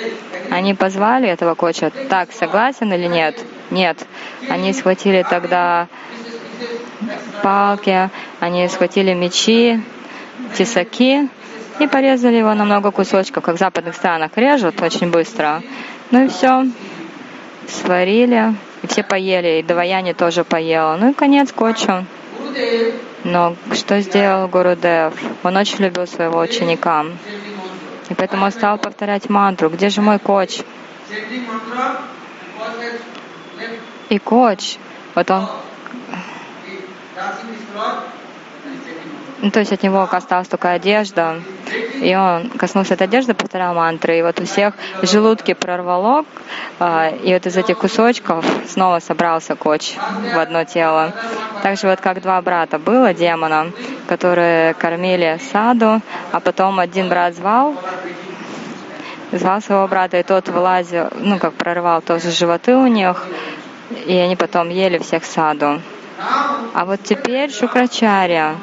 Они 0.52 0.74
позвали 0.74 1.28
этого 1.28 1.56
коча. 1.56 1.92
Так, 2.10 2.32
согласен 2.32 2.92
или 2.94 3.08
нет? 3.08 3.44
Нет. 3.72 4.06
Они 4.50 4.74
схватили 4.74 5.26
тогда 5.30 5.88
палки, 7.42 8.10
они 8.40 8.68
схватили 8.68 9.14
мечи, 9.14 9.82
тесаки 10.58 11.30
и 11.80 11.88
порезали 11.88 12.36
его 12.36 12.54
на 12.54 12.66
много 12.66 12.92
кусочков, 12.92 13.44
как 13.44 13.56
в 13.56 13.60
западных 13.60 13.96
странах 13.96 14.32
режут 14.36 14.82
очень 14.82 15.12
быстро. 15.12 15.62
Ну 16.12 16.26
и 16.26 16.28
все. 16.28 16.66
Сварили, 17.68 18.56
и 18.82 18.88
все 18.88 19.04
поели, 19.04 19.60
и 19.60 19.64
Даваяни 19.64 20.14
тоже 20.14 20.44
поела. 20.44 20.98
Ну 21.00 21.12
и 21.12 21.14
конец 21.14 21.52
кочу. 21.52 22.06
Но 23.24 23.56
что 23.74 24.02
сделал 24.02 24.48
Гурудев? 24.48 25.14
Он 25.44 25.58
очень 25.58 25.84
любил 25.84 26.08
своего 26.08 26.40
ученика. 26.40 27.06
И 28.10 28.14
поэтому 28.14 28.46
он 28.46 28.52
стал 28.52 28.78
повторять 28.78 29.30
мантру. 29.30 29.70
Где 29.70 29.90
же 29.90 30.02
мой 30.02 30.20
коч? 30.20 30.62
И 34.10 34.20
коч, 34.20 34.78
вот 35.16 35.30
он 35.30 35.48
ну, 39.42 39.52
то 39.52 39.60
есть 39.60 39.72
от 39.72 39.84
него 39.84 40.08
осталась 40.10 40.48
только 40.48 40.72
одежда, 40.72 41.42
и 42.02 42.16
он 42.16 42.50
коснулся 42.50 42.96
этой 42.96 43.08
одежды, 43.08 43.34
повторял 43.34 43.74
мантры, 43.74 44.20
и 44.20 44.22
вот 44.22 44.40
у 44.40 44.46
всех 44.46 44.74
желудки 45.02 45.54
прорвало, 45.54 46.26
а, 46.80 47.10
и 47.10 47.34
вот 47.34 47.46
из 47.46 47.56
этих 47.56 47.78
кусочков 47.78 48.46
снова 48.68 49.00
собрался 49.00 49.56
коч 49.56 49.96
в 50.34 50.38
одно 50.38 50.66
тело. 50.66 51.14
Также 51.64 51.88
вот 51.88 52.02
как 52.02 52.22
два 52.22 52.42
брата 52.42 52.80
было 52.80 53.14
демона, 53.14 53.72
которые 54.08 54.74
кормили 54.74 55.40
саду, 55.52 56.02
а 56.32 56.40
потом 56.40 56.80
один 56.80 57.08
брат 57.10 57.36
звал, 57.36 57.76
звал 59.32 59.62
своего 59.62 59.88
брата, 59.88 60.18
и 60.18 60.24
тот 60.24 60.50
вылазил, 60.50 61.08
ну, 61.16 61.40
как 61.40 61.54
прорывал 61.54 62.02
тоже 62.02 62.32
животы 62.32 62.76
у 62.76 62.88
них, 62.88 63.26
и 64.06 64.16
они 64.16 64.36
потом 64.36 64.70
ели 64.70 64.98
всех 64.98 65.24
саду. 65.24 65.82
А 66.74 66.86
вот 66.86 67.02
теперь 67.04 67.52
Шукрачаря 67.52 68.56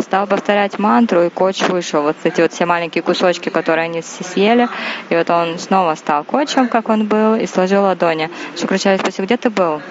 стал 0.00 0.26
повторять 0.26 0.78
мантру, 0.78 1.22
и 1.22 1.28
коч 1.28 1.62
вышел. 1.62 2.02
Вот 2.02 2.16
эти 2.24 2.40
вот 2.40 2.52
все 2.52 2.66
маленькие 2.66 3.02
кусочки, 3.02 3.48
которые 3.48 3.84
они 3.84 4.02
съели. 4.02 4.68
И 5.08 5.14
вот 5.16 5.28
он 5.30 5.58
снова 5.58 5.94
стал 5.94 6.24
кочем, 6.24 6.68
как 6.68 6.88
он 6.88 7.06
был, 7.06 7.34
и 7.34 7.46
сложил 7.46 7.82
ладони. 7.82 8.30
Шукрачаря 8.58 8.98
спросил, 8.98 9.24
где 9.24 9.36
ты 9.36 9.50
был? 9.50 9.82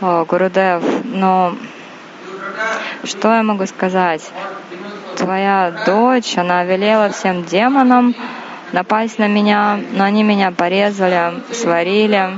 О, 0.00 0.24
Гурудев, 0.24 0.82
ну, 1.04 1.56
что 3.04 3.34
я 3.34 3.42
могу 3.42 3.66
сказать? 3.66 4.30
Твоя 5.16 5.72
дочь, 5.86 6.36
она 6.36 6.64
велела 6.64 7.10
всем 7.10 7.44
демонам 7.44 8.14
напасть 8.72 9.18
на 9.18 9.28
меня, 9.28 9.78
но 9.92 10.04
они 10.04 10.22
меня 10.22 10.50
порезали, 10.50 11.34
сварили. 11.52 12.30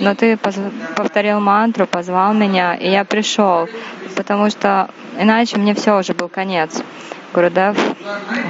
Но 0.00 0.14
ты 0.14 0.36
повторил 0.36 1.40
мантру, 1.40 1.86
позвал 1.86 2.34
меня, 2.34 2.74
и 2.74 2.90
я 2.90 3.04
пришел, 3.04 3.68
потому 4.14 4.50
что 4.50 4.90
иначе 5.18 5.56
мне 5.58 5.74
все 5.74 5.98
уже 5.98 6.12
был 6.12 6.28
конец. 6.28 6.82
Гурудев 7.32 7.76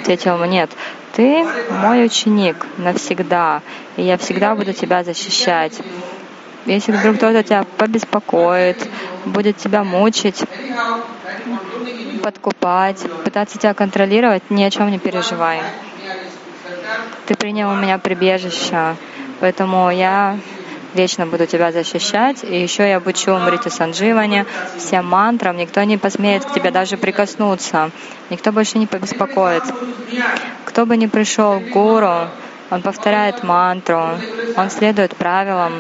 ответил 0.00 0.34
ему, 0.34 0.44
нет, 0.44 0.70
ты 1.14 1.46
мой 1.70 2.04
ученик 2.04 2.66
навсегда, 2.76 3.62
и 3.96 4.02
я 4.02 4.18
всегда 4.18 4.54
буду 4.54 4.72
тебя 4.72 5.02
защищать. 5.02 5.80
Если 6.66 6.92
вдруг 6.92 7.16
кто-то 7.16 7.42
тебя 7.42 7.64
побеспокоит, 7.78 8.88
будет 9.24 9.56
тебя 9.56 9.84
мучить, 9.84 10.44
подкупать, 12.22 12.98
пытаться 13.24 13.56
тебя 13.58 13.72
контролировать, 13.72 14.42
ни 14.50 14.64
о 14.64 14.70
чем 14.70 14.90
не 14.90 14.98
переживай. 14.98 15.60
Ты 17.26 17.34
принял 17.34 17.70
у 17.70 17.74
меня 17.74 17.98
прибежище, 17.98 18.96
поэтому 19.40 19.90
я 19.90 20.38
вечно 20.96 21.26
буду 21.26 21.46
тебя 21.46 21.70
защищать. 21.70 22.42
И 22.42 22.60
еще 22.60 22.88
я 22.88 22.96
обучу 22.96 23.36
Мрити 23.36 23.68
Сандживани 23.68 24.44
всем 24.76 25.06
мантрам. 25.06 25.56
Никто 25.56 25.82
не 25.84 25.98
посмеет 25.98 26.44
к 26.44 26.52
тебе 26.52 26.70
даже 26.70 26.96
прикоснуться. 26.96 27.90
Никто 28.30 28.50
больше 28.50 28.78
не 28.78 28.86
побеспокоит. 28.86 29.62
Кто 30.64 30.86
бы 30.86 30.96
ни 30.96 31.06
пришел 31.06 31.60
к 31.60 31.68
гуру, 31.68 32.28
он 32.70 32.82
повторяет 32.82 33.44
мантру, 33.44 34.18
он 34.56 34.70
следует 34.70 35.14
правилам. 35.14 35.72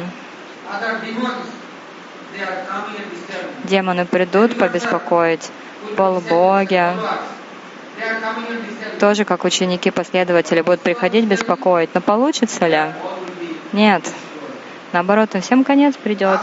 Демоны 3.64 4.04
придут 4.04 4.56
побеспокоить, 4.58 5.50
полубоги. 5.96 6.82
тоже 9.00 9.24
как 9.24 9.44
ученики, 9.44 9.90
последователи 9.90 10.60
будут 10.60 10.80
приходить 10.80 11.24
беспокоить. 11.24 11.90
Но 11.94 12.00
получится 12.00 12.66
ли? 12.66 12.92
Нет. 13.72 14.04
Наоборот, 14.96 15.34
им 15.34 15.42
всем 15.42 15.62
конец 15.62 15.94
придет. 15.94 16.40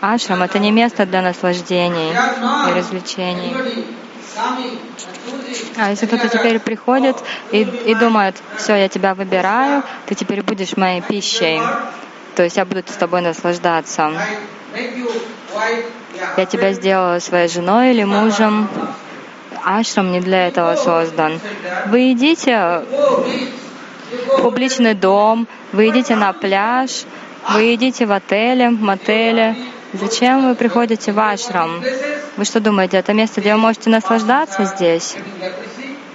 Ашрам— 0.00 0.42
это 0.44 0.58
не 0.58 0.70
место 0.70 1.04
для 1.04 1.20
наслаждений 1.20 2.12
и 2.12 2.72
развлечений. 2.72 3.54
А 5.76 5.90
если 5.90 6.06
кто-то 6.06 6.30
теперь 6.30 6.60
приходит 6.60 7.18
и, 7.50 7.60
и 7.60 7.94
думает, 7.94 8.36
все, 8.56 8.74
я 8.74 8.88
тебя 8.88 9.12
выбираю, 9.14 9.82
ты 10.06 10.14
теперь 10.14 10.42
будешь 10.42 10.78
моей 10.78 11.02
пищей, 11.02 11.60
то 12.36 12.42
есть 12.42 12.56
я 12.56 12.64
буду 12.64 12.82
с 12.86 12.96
тобой 12.96 13.20
наслаждаться. 13.20 14.12
Я 16.38 16.46
тебя 16.46 16.72
сделала 16.72 17.18
своей 17.18 17.48
женой 17.48 17.90
или 17.90 18.04
мужем. 18.04 18.66
Ашрам 19.62 20.10
не 20.10 20.20
для 20.20 20.48
этого 20.48 20.74
создан. 20.74 21.38
Вы 21.88 22.12
идите 22.12 22.82
в 22.88 23.61
публичный 24.42 24.94
дом, 24.94 25.46
вы 25.72 25.88
идите 25.90 26.16
на 26.16 26.32
пляж, 26.32 27.04
вы 27.50 27.74
идите 27.74 28.06
в 28.06 28.12
отеле, 28.12 28.70
в 28.70 28.80
мотеле. 28.80 29.56
Зачем 29.92 30.48
вы 30.48 30.54
приходите 30.54 31.12
в 31.12 31.20
ашрам? 31.20 31.82
Вы 32.36 32.44
что 32.44 32.60
думаете, 32.60 32.96
это 32.96 33.12
место, 33.12 33.40
где 33.40 33.54
вы 33.54 33.60
можете 33.60 33.90
наслаждаться 33.90 34.64
здесь? 34.64 35.16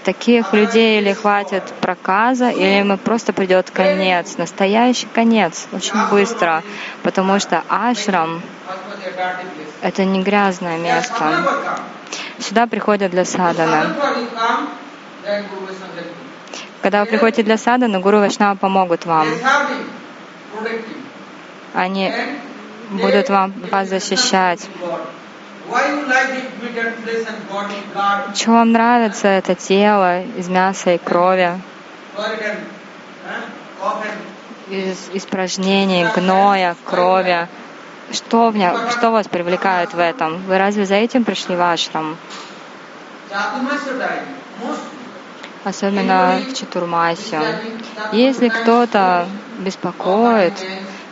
Таких 0.04 0.54
людей 0.54 1.00
или 1.00 1.14
хватит 1.14 1.64
проказа, 1.82 2.50
или 2.50 2.80
ему 2.80 2.98
просто 2.98 3.34
придет 3.34 3.70
конец, 3.72 4.38
настоящий 4.38 5.08
конец, 5.14 5.68
очень 5.74 6.08
быстро, 6.10 6.64
потому 7.04 7.40
что 7.40 7.62
ашрам— 7.70 8.42
это 9.82 10.06
не 10.06 10.24
грязное 10.24 10.78
место. 10.78 11.46
Сюда 12.40 12.68
приходят 12.68 13.12
для 13.12 13.26
садана. 13.26 13.96
Когда 16.82 17.02
вы 17.02 17.08
приходите 17.08 17.44
для 17.44 17.58
садана, 17.58 18.00
Гуру 18.00 18.20
Вайшнава 18.20 18.56
помогут 18.56 19.06
вам. 19.06 19.28
Они 21.74 22.14
будут 22.92 23.30
вам, 23.30 23.54
вас 23.72 23.90
защищать. 23.90 24.68
Чего 28.36 28.54
вам 28.56 28.72
нравится 28.72 29.28
это 29.28 29.56
тело 29.56 30.22
из 30.24 30.48
мяса 30.48 30.92
и 30.92 30.98
крови, 30.98 31.60
из 34.70 35.10
испражнений, 35.14 36.06
гноя, 36.16 36.76
крови? 36.86 37.48
Что, 38.12 38.52
меня, 38.52 38.90
что 38.92 39.12
вас 39.12 39.28
привлекает 39.28 39.94
в 39.94 40.00
этом? 40.00 40.42
Вы 40.44 40.58
разве 40.58 40.86
за 40.86 40.96
этим 40.96 41.26
пришли 41.26 41.58
в 41.58 41.62
ашрам? 41.62 42.16
Особенно 45.68 46.40
в 46.50 46.54
Чатурмасе. 46.54 47.42
Если 48.14 48.48
кто-то 48.48 49.28
беспокоит, 49.60 50.54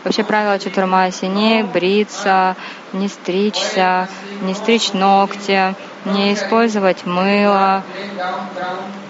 Вообще 0.05 0.23
правило 0.23 0.59
Чатурмаси 0.59 1.25
не 1.25 1.63
бриться, 1.63 2.55
не 2.93 3.07
стричься, 3.07 4.07
не 4.43 4.53
стричь 4.53 4.93
ногти, 4.93 5.73
не 6.05 6.35
использовать 6.35 7.07
мыло, 7.07 7.81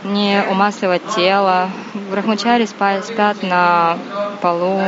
не 0.06 0.42
умасливать 0.50 1.02
тело. 1.14 1.70
Брахмачари 2.10 2.66
спят 2.66 3.44
на 3.44 3.98
полу, 4.42 4.82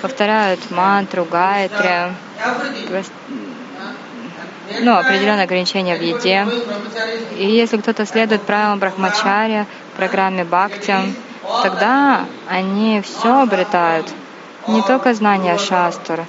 повторяют 0.00 0.70
мантру, 0.70 1.24
гайтри, 1.24 2.12
ну, 4.80 4.96
определенные 4.96 5.44
ограничения 5.44 5.96
в 5.96 6.02
еде. 6.02 6.46
И 7.36 7.46
если 7.46 7.78
кто-то 7.78 8.06
следует 8.06 8.42
правилам 8.42 8.78
Брахмачари, 8.78 9.66
программе 10.08 10.44
Бхакти, 10.44 10.96
тогда 11.62 12.26
они 12.48 13.00
все 13.02 13.42
обретают— 13.42 14.08
не 14.68 14.82
только 14.82 15.14
знание 15.14 15.58
шастр, 15.58 16.24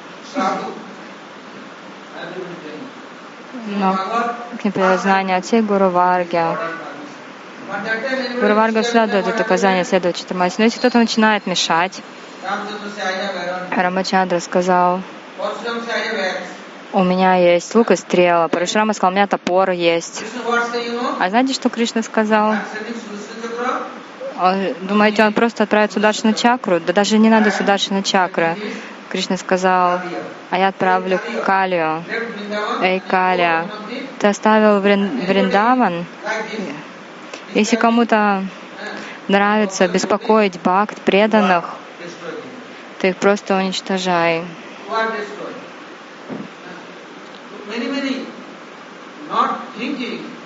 но, 3.68 3.98
например, 4.64 4.98
знание 4.98 5.38
от 5.38 5.46
всей 5.46 5.62
Гуру 5.62 5.90
Варги. 5.90 6.44
Гуру 8.40 8.56
Варга 8.56 8.82
всегда 8.82 9.08
дает 9.08 9.28
это 9.28 9.44
указание 9.44 9.84
следовать 9.84 10.18
Читамасе. 10.18 10.56
Но 10.60 10.66
если 10.66 10.80
кто-то 10.80 10.98
начинает 10.98 11.48
мешать, 11.48 12.02
Рамачандра 13.72 14.40
сказал, 14.40 15.02
у 16.92 17.04
меня 17.04 17.36
есть 17.36 17.74
лук 17.74 17.92
и 17.92 17.96
стрела. 17.96 18.48
Парашурама 18.48 18.94
сказал, 18.94 19.12
у 19.12 19.16
меня 19.16 19.28
топор 19.28 19.72
есть. 19.72 20.24
А 21.20 21.30
знаете, 21.30 21.54
что 21.54 21.70
Кришна 21.70 22.04
сказал? 22.04 22.56
А, 24.38 24.74
думаете, 24.82 25.24
он 25.24 25.34
просто 25.34 25.64
отправит 25.64 25.92
Сударшина 25.94 26.34
чакру? 26.34 26.80
Да 26.80 26.94
даже 26.94 27.18
не 27.18 27.30
надо 27.30 27.52
Сударшина 27.52 28.04
чакры. 28.04 28.56
Кришна 29.10 29.38
сказал, 29.38 30.02
а 30.50 30.58
я 30.58 30.70
отправлю 30.70 31.20
Калию. 31.46 32.04
Эй, 32.82 33.00
Калия, 33.00 33.68
ты 34.20 34.28
оставил 34.28 34.80
Вриндаван? 34.80 36.06
Если 37.54 37.76
кому-то 37.76 38.44
нравится 39.28 39.88
беспокоить 39.88 40.60
бхакт, 40.60 41.00
преданных, 41.02 41.66
ты 43.00 43.10
их 43.10 43.18
просто 43.18 43.56
уничтожай. 43.56 44.44
Not 49.30 49.62
thinking 49.76 50.43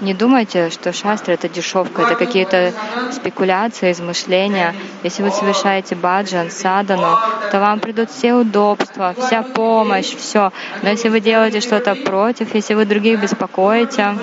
не 0.00 0.14
думайте, 0.14 0.70
что 0.70 0.92
шастра— 0.92 1.32
это 1.34 1.48
дешевка, 1.48 2.02
это 2.02 2.16
какие-то 2.16 2.72
спекуляции, 3.12 3.92
измышления. 3.92 4.74
Если 5.02 5.22
вы 5.22 5.30
совершаете 5.30 5.94
баджан, 5.94 6.50
садану, 6.50 7.16
то 7.50 7.60
вам 7.60 7.80
придут 7.80 8.10
все 8.10 8.34
удобства, 8.34 9.14
вся 9.18 9.42
помощь, 9.42 10.14
все. 10.14 10.52
Но 10.82 10.90
если 10.90 11.08
вы 11.08 11.20
делаете 11.20 11.60
что-то 11.60 11.94
против, 11.94 12.54
если 12.54 12.74
вы 12.74 12.84
других 12.84 13.20
беспокоите, 13.20 14.16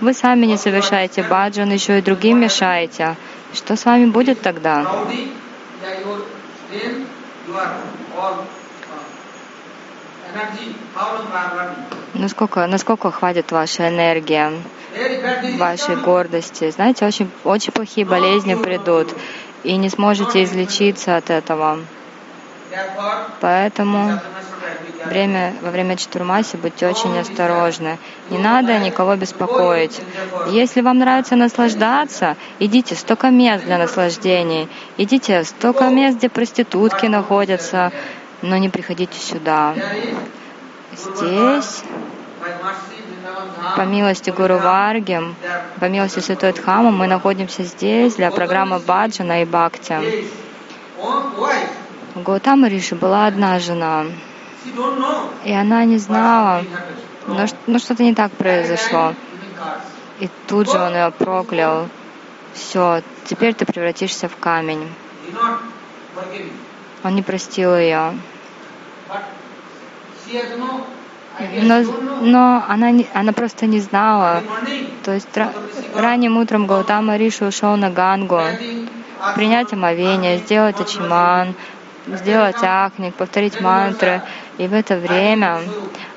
вы 0.00 0.12
сами 0.12 0.46
не 0.46 0.56
совершаете 0.56 1.22
баджан, 1.22 1.70
еще 1.70 1.98
и 1.98 2.02
другим 2.02 2.40
мешаете. 2.40 3.16
Что 3.54 3.76
с 3.76 3.84
вами 3.84 4.06
будет 4.06 4.40
тогда? 4.42 4.86
Насколько, 12.14 12.66
насколько 12.66 13.10
хватит 13.10 13.52
ваша 13.52 13.88
энергия, 13.88 14.52
вашей 15.58 15.96
гордости? 15.96 16.70
Знаете, 16.70 17.06
очень, 17.06 17.30
очень 17.44 17.72
плохие 17.72 18.06
болезни 18.06 18.54
придут, 18.54 19.14
и 19.62 19.76
не 19.76 19.88
сможете 19.88 20.44
излечиться 20.44 21.16
от 21.16 21.30
этого. 21.30 21.78
Поэтому 23.40 24.20
время, 25.06 25.54
во 25.62 25.70
время 25.70 25.96
Чатурмаси 25.96 26.56
будьте 26.56 26.86
очень 26.86 27.18
осторожны. 27.18 27.98
Не 28.30 28.38
надо 28.38 28.78
никого 28.78 29.16
беспокоить. 29.16 30.00
Если 30.48 30.80
вам 30.80 30.98
нравится 30.98 31.36
наслаждаться, 31.36 32.36
идите 32.58 32.94
столько 32.94 33.30
мест 33.30 33.64
для 33.64 33.78
наслаждений. 33.78 34.68
Идите 34.96 35.44
столько 35.44 35.88
мест, 35.88 36.18
где 36.18 36.28
проститутки 36.28 37.06
находятся, 37.06 37.92
но 38.42 38.56
не 38.56 38.68
приходите 38.68 39.18
сюда. 39.18 39.74
Здесь, 40.92 41.82
по 43.76 43.82
милости 43.82 44.30
Гуру 44.30 44.58
Варги, 44.58 45.20
по 45.80 45.84
милости 45.86 46.20
Святой 46.20 46.52
Дхамы, 46.52 46.90
мы 46.90 47.06
находимся 47.06 47.62
здесь 47.62 48.14
для 48.14 48.30
программы 48.30 48.78
Баджана 48.78 49.42
и 49.42 49.44
Бхакти. 49.44 50.28
У 52.14 52.20
Гаутамы 52.20 52.68
Риши 52.68 52.96
была 52.96 53.26
одна 53.26 53.58
жена, 53.60 54.06
и 55.44 55.52
она 55.52 55.84
не 55.84 55.98
знала, 55.98 56.64
но, 57.26 57.46
но 57.66 57.78
что-то 57.78 58.02
не 58.02 58.14
так 58.14 58.32
произошло. 58.32 59.14
И 60.18 60.28
тут 60.48 60.70
же 60.70 60.78
он 60.78 60.94
ее 60.94 61.12
проклял. 61.12 61.88
Все, 62.54 63.02
теперь 63.26 63.54
ты 63.54 63.64
превратишься 63.64 64.28
в 64.28 64.36
камень. 64.36 64.88
Он 67.04 67.14
не 67.14 67.22
простил 67.22 67.76
ее. 67.76 68.14
Но, 71.62 71.82
но 72.20 72.64
она, 72.68 72.90
не, 72.90 73.06
она 73.14 73.32
просто 73.32 73.66
не 73.66 73.80
знала. 73.80 74.42
То 75.04 75.12
есть 75.12 75.28
ранним 75.94 76.36
утром 76.36 76.66
Гаутама 76.66 77.16
Риши 77.16 77.44
ушел 77.44 77.76
на 77.76 77.90
Гангу, 77.90 78.40
принять 79.34 79.72
омовение, 79.72 80.38
сделать 80.38 80.80
ачиман, 80.80 81.54
сделать 82.16 82.62
ахник, 82.62 83.14
повторить 83.14 83.60
мантры. 83.60 84.22
И 84.58 84.66
в 84.66 84.74
это 84.74 84.96
время 84.96 85.60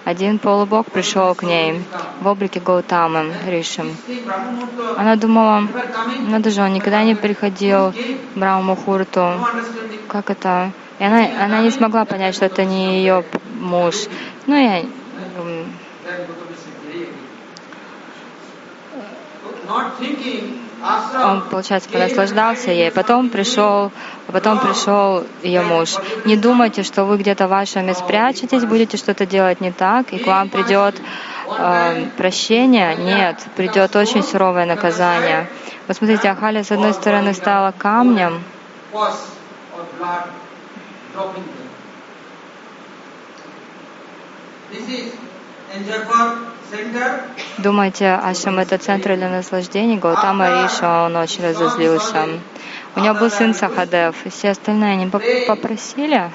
один 0.04 0.40
полубог 0.40 0.90
пришел 0.92 1.36
к 1.36 1.44
ней 1.44 1.82
в 2.22 2.28
облике 2.28 2.60
Гаутамы 2.60 3.34
Риши. 3.48 3.84
Она 4.98 5.16
думала, 5.16 5.68
надо 6.28 6.50
же, 6.50 6.62
он 6.62 6.74
никогда 6.74 7.04
не 7.04 7.16
приходил 7.16 7.92
в 7.92 8.40
Брамахурту. 8.40 9.34
Как 10.08 10.30
это? 10.30 10.72
И 11.00 11.04
она, 11.04 11.28
она 11.44 11.62
не 11.62 11.72
смогла 11.72 12.06
понять, 12.06 12.36
что 12.36 12.46
это 12.46 12.66
не 12.66 12.98
ее 12.98 13.24
муж. 13.60 13.96
Ну, 14.48 14.56
я 14.56 14.84
Он, 21.24 21.42
получается, 21.50 21.90
наслаждался 21.98 22.72
ей, 22.72 22.92
потом 22.92 23.30
пришел, 23.30 23.92
а 24.28 24.32
потом 24.32 24.60
пришел 24.60 25.24
ее 25.44 25.62
муж. 25.62 25.96
Не 26.26 26.36
думайте, 26.36 26.84
что 26.84 27.06
вы 27.06 27.18
где-то 27.18 27.48
в 27.48 27.54
ашраме 27.54 27.94
спрячетесь, 27.94 28.66
будете 28.66 28.98
что-то 28.98 29.26
делать 29.26 29.62
не 29.62 29.72
так, 29.72 30.12
и 30.12 30.18
к 30.18 30.26
вам 30.26 30.50
придет 30.50 30.96
э, 31.48 32.06
прощение. 32.18 32.96
Нет, 32.96 33.46
придет 33.56 33.96
очень 33.96 34.24
суровое 34.24 34.66
наказание. 34.66 35.48
Вот 35.88 35.98
смотрите, 35.98 36.30
Ахаля 36.30 36.64
с 36.64 36.72
одной 36.72 36.94
стороны 36.94 37.34
стала 37.34 37.72
камнем, 37.78 38.44
Думаете, 47.58 48.14
Ашам 48.14 48.60
это 48.60 48.78
центр 48.78 49.16
для 49.16 49.30
наслаждений? 49.30 49.98
Гаутама 49.98 50.64
Риша, 50.64 51.06
он 51.06 51.16
очень 51.18 51.44
разозлился. 51.44 52.30
У 52.96 53.00
него 53.00 53.14
был 53.16 53.30
сын 53.30 53.54
Сахадев, 53.54 54.16
и 54.26 54.30
все 54.30 54.52
остальные 54.52 54.94
они 54.94 55.08
попросили, 55.48 56.32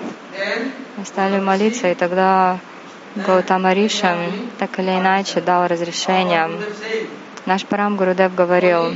стали 1.05 1.41
молиться, 1.41 1.89
и 1.91 1.95
тогда 1.95 2.59
Гаутама 3.15 3.73
Риша 3.73 4.17
так 4.59 4.79
или 4.79 4.91
иначе 4.91 5.41
дал 5.41 5.67
разрешение. 5.67 6.51
Наш 7.47 7.65
Парам 7.65 7.97
Гурудев 7.97 8.35
говорил, 8.35 8.93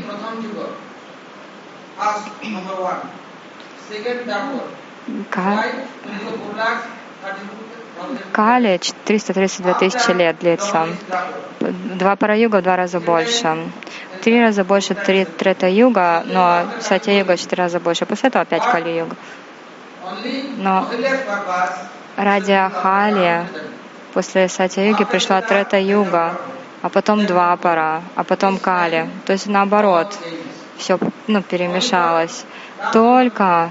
Кали 8.33 8.81
332 9.05 9.75
тысячи 9.75 10.11
лет 10.11 10.39
длится. 10.39 10.89
Два 11.61 12.17
параюга 12.17 12.57
в 12.57 12.63
два 12.63 12.77
раза 12.77 13.01
больше. 13.01 13.59
Три 14.23 14.41
раза 14.41 14.65
больше 14.65 14.95
три 14.95 15.25
трета-юга, 15.25 16.23
но 16.27 16.65
сатя-юга 16.81 17.37
четыре 17.37 17.65
раза 17.65 17.81
больше. 17.81 18.07
После 18.07 18.29
этого 18.29 18.43
опять 18.43 18.63
кали-юга. 18.65 19.17
Но 20.59 20.87
ради 22.17 22.53
Ахали 22.53 23.47
после 24.13 24.49
сатя-юги 24.49 25.05
пришла 25.05 25.41
трета-юга, 25.41 26.37
а 26.83 26.89
потом 26.89 27.27
два 27.27 27.57
пара, 27.57 28.03
а 28.15 28.25
потом 28.25 28.59
кали. 28.59 29.09
То 29.27 29.33
есть 29.33 29.47
наоборот, 29.47 30.19
все 30.77 30.99
ну, 31.27 31.43
перемешалось. 31.43 32.45
Только 32.93 33.71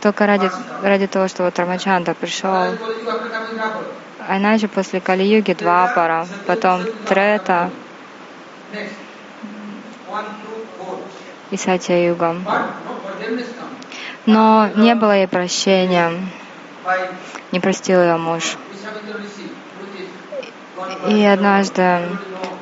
только 0.00 0.26
ради, 0.26 0.50
ради 0.82 1.06
того, 1.06 1.28
что 1.28 1.44
вот 1.44 1.58
Рамачанда 1.58 2.14
пришел. 2.14 2.50
А 2.52 4.38
иначе 4.38 4.68
после 4.68 5.00
Кали-юги 5.00 5.54
два 5.54 5.88
пара, 5.88 6.26
потом 6.46 6.84
Трета 7.08 7.70
и 11.50 11.56
Сатья-юга. 11.56 12.36
Но 14.26 14.68
не 14.76 14.94
было 14.94 15.16
ей 15.16 15.26
прощения. 15.26 16.12
Не 17.52 17.60
простил 17.60 18.00
ее 18.00 18.16
муж. 18.16 18.56
И 21.08 21.24
однажды 21.24 22.00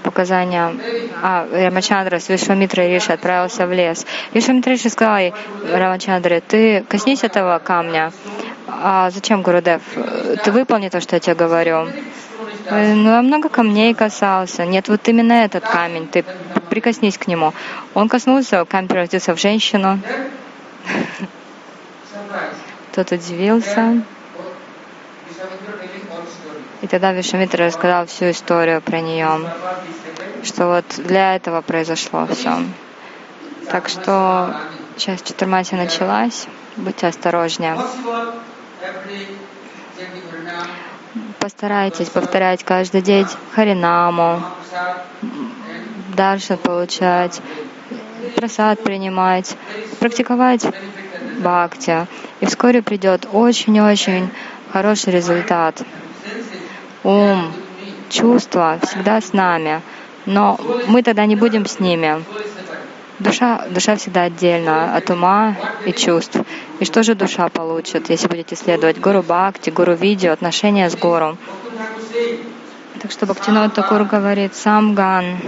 показания 0.02 0.74
а, 1.22 1.46
Рамачандра 1.52 2.18
с 2.18 2.28
Вишвамитрой 2.28 2.88
Риши 2.88 3.12
отправился 3.12 3.66
в 3.66 3.72
лес. 3.72 4.07
Вишвамитра 4.33 4.70
Риши 4.70 4.90
сказал 4.90 5.18
ей, 5.18 5.35
Рамачандре, 5.72 6.40
ты 6.40 6.85
коснись 6.88 7.24
этого 7.24 7.59
камня. 7.59 8.12
А 8.68 9.11
зачем, 9.11 9.42
Гурудев? 9.42 9.83
Ты 10.44 10.52
выполни 10.52 10.88
то, 10.88 11.00
что 11.00 11.16
я 11.16 11.20
тебе 11.20 11.35
говорю. 11.35 11.88
Ну, 12.70 13.11
я 13.11 13.22
много 13.22 13.48
камней 13.48 13.94
касался. 13.94 14.66
Нет, 14.66 14.88
вот 14.88 15.09
именно 15.09 15.33
этот 15.33 15.64
камень. 15.64 16.07
Ты 16.07 16.24
прикоснись 16.68 17.18
к 17.18 17.26
нему. 17.26 17.54
Он 17.94 18.09
коснулся, 18.09 18.64
камень 18.64 18.88
превратился 18.88 19.35
в 19.35 19.40
женщину. 19.40 19.98
Тот 22.94 23.12
удивился. 23.12 24.02
И 26.80 26.86
тогда 26.86 27.12
Вишамитра 27.12 27.66
рассказал 27.66 28.06
всю 28.06 28.30
историю 28.30 28.80
про 28.80 29.00
нее, 29.00 29.40
что 30.44 30.68
вот 30.68 30.84
для 30.98 31.34
этого 31.34 31.60
произошло 31.60 32.26
все. 32.26 32.52
Так 33.68 33.88
что 33.88 34.54
сейчас 34.96 35.22
Чатурмати 35.22 35.74
началась, 35.74 36.46
будьте 36.76 37.08
осторожнее. 37.08 37.76
Постарайтесь 41.40 42.10
повторять 42.10 42.62
каждый 42.62 43.02
день 43.02 43.26
Харинаму, 43.54 44.40
дальше 46.14 46.56
получать, 46.56 47.40
просад 48.36 48.80
принимать, 48.84 49.56
практиковать 49.98 50.64
бхакти. 51.40 52.06
И 52.40 52.46
вскоре 52.46 52.82
придет 52.82 53.26
очень-очень 53.32 54.30
хороший 54.72 55.12
результат 55.12 55.82
ум, 57.04 57.52
чувства 58.08 58.78
всегда 58.82 59.20
с 59.20 59.32
нами, 59.32 59.82
но 60.26 60.58
мы 60.87 61.02
тогда 61.02 61.26
не 61.26 61.37
будем 61.37 61.66
с 61.66 61.80
ними. 61.80 62.24
Душа, 63.18 63.66
душа 63.70 63.96
всегда 63.96 64.22
отдельно 64.22 64.94
от 64.94 65.11
ума 65.11 65.56
и 65.84 65.92
чувств. 65.92 66.37
И 66.78 66.84
что 66.84 67.02
же 67.02 67.14
душа 67.14 67.48
получит, 67.48 68.11
если 68.11 68.28
будете 68.28 68.54
следовать 68.54 69.00
Гуру 69.00 69.22
Бхакти, 69.22 69.70
Гуру 69.70 69.94
Видео, 69.94 70.32
отношения 70.32 70.88
с 70.88 70.96
Гуру? 70.96 71.37
Так 73.00 73.11
что 73.11 73.26
Бхактинот 73.26 73.74
Такур 73.74 74.04
говорит, 74.04 74.54
сам 74.54 74.94
Ган. 74.94 75.38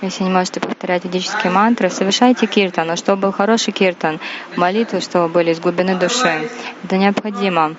Если 0.00 0.22
не 0.22 0.30
можете 0.30 0.60
повторять 0.60 1.04
ведические 1.04 1.50
мантры, 1.50 1.90
совершайте 1.90 2.46
киртан. 2.46 2.86
Но 2.86 2.96
чтобы 2.96 3.22
был 3.22 3.32
хороший 3.32 3.72
киртан, 3.72 4.20
молитвы, 4.56 5.00
чтобы 5.00 5.28
были 5.28 5.50
из 5.50 5.58
глубины 5.58 5.96
души. 5.96 6.48
Это 6.84 6.96
необходимо. 6.96 7.74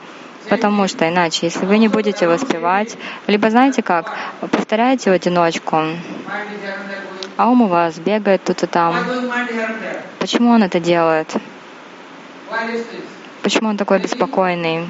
Потому 0.50 0.88
что 0.88 1.08
иначе, 1.08 1.46
если 1.46 1.66
вы 1.66 1.78
не 1.78 1.88
будете 1.88 2.28
воспевать, 2.28 2.98
либо 3.28 3.50
знаете 3.50 3.84
как, 3.84 4.14
повторяйте 4.42 5.12
в 5.12 5.14
одиночку, 5.14 5.84
а 7.38 7.50
ум 7.50 7.62
у 7.62 7.68
вас 7.68 8.00
бегает 8.00 8.44
тут 8.44 8.64
и 8.64 8.68
там. 8.68 8.96
Почему 10.20 10.52
он 10.52 10.64
это 10.64 10.80
делает? 10.80 11.34
Почему 13.44 13.70
он 13.70 13.78
такой 13.78 14.00
беспокойный? 14.00 14.90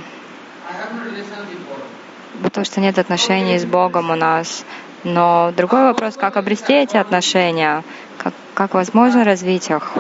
Потому 2.42 2.66
что 2.66 2.80
нет 2.80 2.98
отношений 2.98 3.60
с 3.60 3.66
Богом 3.66 4.10
у 4.12 4.16
нас. 4.16 4.64
Но 5.04 5.54
другой 5.56 5.84
вопрос, 5.84 6.16
как 6.16 6.38
обрести 6.38 6.74
эти 6.74 6.98
отношения, 6.98 7.84
как, 8.18 8.34
как 8.54 8.74
возможно 8.74 9.24
развить 9.24 9.70
их. 9.70 9.94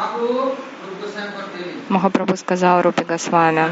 Махапрабху 1.87 2.37
сказал 2.37 2.81
Рупи 2.81 3.03
Госвами, 3.03 3.71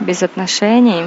без 0.00 0.22
отношений 0.22 1.06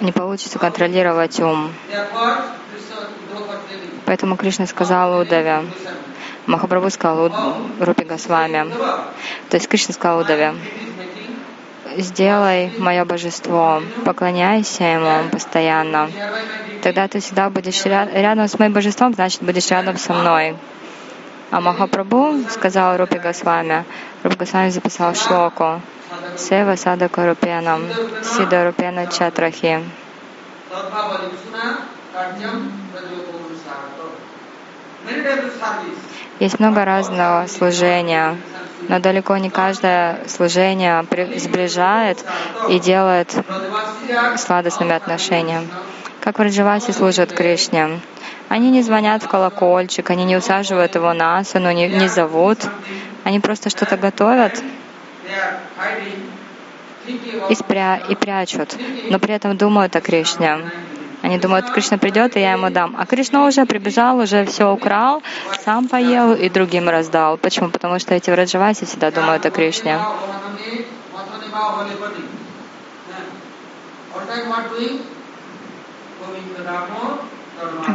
не 0.00 0.12
получится 0.12 0.58
контролировать 0.58 1.40
ум. 1.40 1.72
Поэтому 4.04 4.36
Кришна 4.36 4.66
сказал 4.66 5.18
Удаве, 5.20 5.64
Махапрабху 6.46 6.90
сказал 6.90 7.32
Рупи 7.80 8.04
Госвами, 8.04 8.70
то 9.48 9.56
есть 9.56 9.68
Кришна 9.68 9.94
сказал 9.94 10.20
Удаве, 10.20 10.54
сделай 11.96 12.72
мое 12.78 13.04
божество, 13.04 13.82
поклоняйся 14.04 14.84
ему 14.84 15.28
постоянно. 15.30 16.10
Тогда 16.82 17.08
ты 17.08 17.20
всегда 17.20 17.50
будешь 17.50 17.84
рядом 17.84 18.48
с 18.48 18.58
моим 18.58 18.72
божеством, 18.72 19.14
значит, 19.14 19.42
будешь 19.42 19.70
рядом 19.70 19.96
со 19.96 20.12
мной. 20.12 20.56
А 21.50 21.60
Махапрабху 21.60 22.40
сказал 22.50 22.96
Рупи 22.96 23.18
Госвами, 23.18 23.84
Рупи 24.22 24.36
Госвами 24.36 24.70
записал 24.70 25.14
шлоку, 25.14 25.80
Сева 26.36 26.76
Садака 26.76 27.26
Рупенам, 27.26 27.82
Сида 28.22 28.66
Рупена 28.66 29.06
Чатрахи. 29.06 29.82
Есть 36.38 36.60
много 36.60 36.84
разного 36.84 37.46
служения, 37.46 38.36
но 38.88 38.98
далеко 38.98 39.36
не 39.38 39.50
каждое 39.50 40.20
служение 40.28 41.04
сближает 41.36 42.24
и 42.68 42.78
делает 42.78 43.34
сладостными 44.36 44.94
отношения. 44.94 45.62
Как 46.20 46.38
в 46.38 46.42
Раджавасе 46.42 46.92
служат 46.92 47.32
Кришне. 47.32 48.00
Они 48.48 48.70
не 48.70 48.82
звонят 48.82 49.22
в 49.22 49.28
колокольчик, 49.28 50.10
они 50.10 50.24
не 50.24 50.36
усаживают 50.36 50.94
его 50.94 51.12
на 51.12 51.38
асану, 51.38 51.72
не, 51.72 51.88
не 51.88 52.08
зовут. 52.08 52.58
Они 53.24 53.40
просто 53.40 53.70
что-то 53.70 53.96
готовят 53.96 54.62
и, 57.48 57.54
спря 57.54 57.96
и 58.08 58.14
прячут, 58.14 58.76
но 59.10 59.18
при 59.18 59.34
этом 59.34 59.56
думают 59.56 59.96
о 59.96 60.00
Кришне. 60.00 60.58
Они 61.26 61.38
думают, 61.38 61.68
Кришна 61.70 61.98
придет, 61.98 62.36
и 62.36 62.40
я 62.40 62.52
ему 62.52 62.70
дам. 62.70 62.94
А 62.96 63.04
Кришна 63.04 63.46
уже 63.46 63.66
прибежал, 63.66 64.18
уже 64.18 64.44
все 64.44 64.70
украл, 64.70 65.24
сам 65.64 65.88
поел 65.88 66.32
и 66.32 66.48
другим 66.48 66.88
раздал. 66.88 67.36
Почему? 67.36 67.68
Потому 67.68 67.98
что 67.98 68.14
эти 68.14 68.30
враджаваси 68.30 68.84
всегда 68.84 69.10
думают 69.10 69.44
о 69.44 69.50
Кришне. 69.50 69.98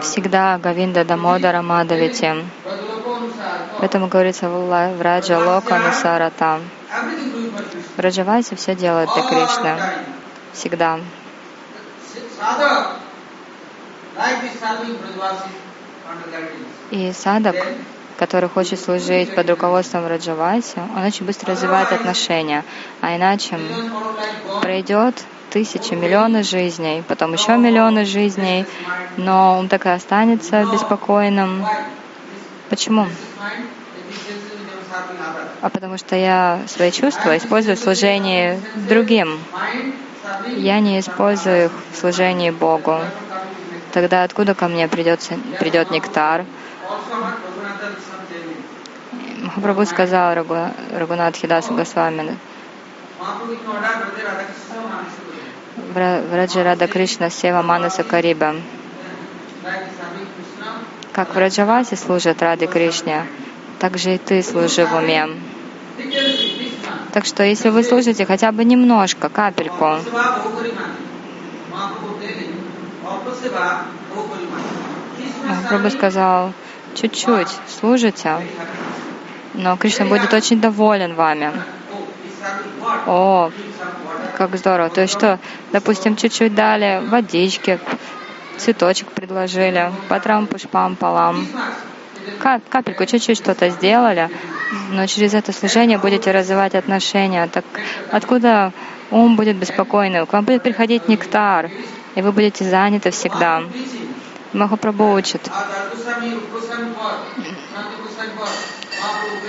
Всегда 0.01 0.57
Гавинда 0.57 1.05
Дамодара 1.05 1.61
Мадавити. 1.61 2.35
Поэтому 3.79 4.07
говорится 4.07 4.49
в 4.49 5.01
Раджа 5.01 5.39
Лока 5.39 5.79
Нусарата. 5.79 6.59
Раджавайси 7.95 8.55
все 8.55 8.75
делают 8.75 9.09
для 9.13 9.23
Кришны. 9.23 9.77
Всегда. 10.51 10.99
И 16.91 17.11
садок, 17.13 17.55
который 18.17 18.49
хочет 18.49 18.79
служить 18.79 19.33
под 19.33 19.49
руководством 19.49 20.07
Раджавайси, 20.07 20.79
он 20.95 21.03
очень 21.05 21.25
быстро 21.25 21.53
развивает 21.53 21.91
отношения. 21.91 22.63
А 23.01 23.15
иначе 23.15 23.57
пройдет 24.61 25.15
тысячи, 25.49 25.93
миллионы 25.93 26.43
жизней, 26.43 27.03
потом 27.07 27.33
еще 27.33 27.57
миллионы 27.57 28.05
жизней, 28.05 28.65
но 29.17 29.57
он 29.57 29.69
так 29.69 29.85
и 29.85 29.89
останется 29.89 30.65
беспокойным. 30.71 31.65
Почему? 32.69 33.07
А 35.61 35.69
потому 35.69 35.97
что 35.97 36.15
я 36.15 36.59
свои 36.67 36.91
чувства 36.91 37.37
использую 37.37 37.77
в 37.77 37.79
служении 37.79 38.59
другим. 38.87 39.39
Я 40.57 40.79
не 40.79 40.99
использую 40.99 41.65
их 41.65 41.71
в 41.91 41.97
служении 41.97 42.49
Богу. 42.49 42.99
Тогда 43.93 44.23
откуда 44.23 44.55
ко 44.55 44.67
мне 44.67 44.87
придется, 44.87 45.37
придет 45.59 45.91
нектар? 45.91 46.45
Махапрабху 49.41 49.85
сказал 49.85 50.33
Рагу, 50.35 50.55
Рагунат 50.93 51.35
Хидаса 51.35 51.73
Госвами, 51.73 52.37
Враджа 55.93 56.63
Рада 56.63 56.87
Кришна 56.87 57.29
Сева 57.29 57.61
Манаса 57.61 58.03
Кариба. 58.03 58.55
Как 61.11 61.35
в 61.35 61.37
Раджавасе 61.37 61.97
служат 61.97 62.41
Ради 62.41 62.67
Кришне, 62.67 63.25
так 63.79 63.97
же 63.97 64.15
и 64.15 64.17
ты 64.17 64.41
служи 64.41 64.85
в 64.85 64.93
уме. 64.95 65.27
Так 67.11 67.25
что 67.25 67.43
если 67.43 67.69
вы 67.69 67.83
служите 67.83 68.25
хотя 68.25 68.51
бы 68.53 68.63
немножко, 68.63 69.27
капельку, 69.27 69.97
Прабху 75.67 75.89
сказал, 75.89 76.53
чуть-чуть 76.95 77.47
служите, 77.67 78.37
но 79.53 79.77
Кришна 79.77 80.05
будет 80.05 80.33
очень 80.33 80.61
доволен 80.61 81.15
вами. 81.15 81.51
О, 83.07 83.51
как 84.37 84.55
здорово. 84.57 84.89
То 84.89 85.01
есть 85.01 85.13
что, 85.13 85.39
допустим, 85.71 86.15
чуть-чуть 86.15 86.53
дали 86.53 87.01
водички, 87.07 87.79
цветочек 88.57 89.07
предложили, 89.09 89.91
патрам 90.07 90.45
пушпам 90.47 90.95
палам, 90.95 91.47
капельку, 92.69 93.05
чуть-чуть 93.05 93.37
что-то 93.37 93.69
сделали, 93.69 94.29
но 94.91 95.07
через 95.07 95.33
это 95.33 95.51
служение 95.51 95.97
будете 95.97 96.31
развивать 96.31 96.75
отношения. 96.75 97.47
Так 97.47 97.65
откуда 98.11 98.71
ум 99.09 99.35
будет 99.35 99.57
беспокойный? 99.57 100.25
К 100.25 100.33
вам 100.33 100.45
будет 100.45 100.63
приходить 100.63 101.07
нектар, 101.07 101.71
и 102.15 102.21
вы 102.21 102.31
будете 102.31 102.65
заняты 102.65 103.11
всегда. 103.11 103.63
Махапрабху 104.53 105.13
учит. 105.13 105.49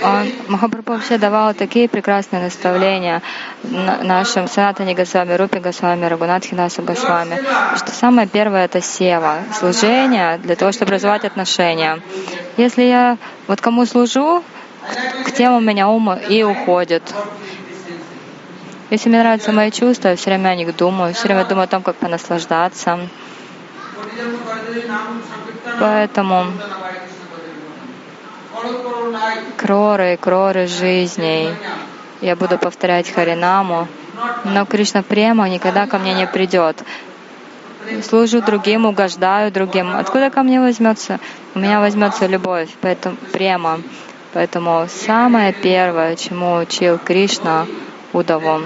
Он, 0.03 0.31
Махапрабху 0.47 0.93
вообще 0.93 1.17
давал 1.17 1.53
такие 1.53 1.87
прекрасные 1.87 2.43
наставления 2.43 3.21
нашим 3.63 4.47
Санатане 4.47 4.95
Госвами, 4.95 5.33
Рупи 5.33 5.59
Госвами, 5.59 6.05
Рагунатхинасу 6.05 6.81
Госвами, 6.81 7.39
что 7.77 7.91
самое 7.91 8.27
первое— 8.27 8.65
это 8.65 8.81
сева, 8.81 9.39
служение 9.57 10.37
для 10.39 10.55
того, 10.55 10.71
чтобы 10.71 10.91
развивать 10.91 11.25
отношения. 11.25 11.99
Если 12.57 12.83
я 12.83 13.17
вот 13.47 13.61
кому 13.61 13.85
служу, 13.85 14.43
к 15.25 15.31
тем 15.31 15.53
у 15.53 15.59
меня 15.59 15.87
ум 15.87 16.13
и 16.13 16.43
уходит. 16.43 17.03
Если 18.93 19.09
мне 19.09 19.21
нравятся 19.21 19.51
мои 19.51 19.71
чувства, 19.71 20.09
я 20.09 20.15
все 20.15 20.29
время 20.29 20.49
о 20.49 20.55
них 20.55 20.75
думаю, 20.75 21.15
все 21.15 21.23
время 21.23 21.45
думаю 21.45 21.63
о 21.63 21.67
том, 21.67 21.81
как 21.81 21.95
понаслаждаться. 21.95 22.99
Поэтому 25.79 26.45
кроры 29.57 30.15
кроры 30.17 30.67
жизней. 30.67 31.49
Я 32.21 32.35
буду 32.35 32.59
повторять 32.59 33.09
Харинаму, 33.09 33.87
но 34.43 34.63
Кришна 34.67 35.01
Према 35.01 35.49
никогда 35.49 35.87
ко 35.87 35.97
мне 35.97 36.13
не 36.13 36.27
придет. 36.27 36.83
Служу 38.07 38.43
другим, 38.43 38.85
угождаю 38.85 39.51
другим. 39.51 39.95
Откуда 39.95 40.29
ко 40.29 40.43
мне 40.43 40.61
возьмется? 40.61 41.19
У 41.55 41.59
меня 41.59 41.79
возьмется 41.79 42.27
любовь, 42.27 42.69
поэтому 42.79 43.17
према. 43.31 43.79
Поэтому 44.33 44.85
самое 44.87 45.51
первое, 45.51 46.15
чему 46.15 46.57
учил 46.57 46.99
Кришна 46.99 47.65
Удаву, 48.13 48.61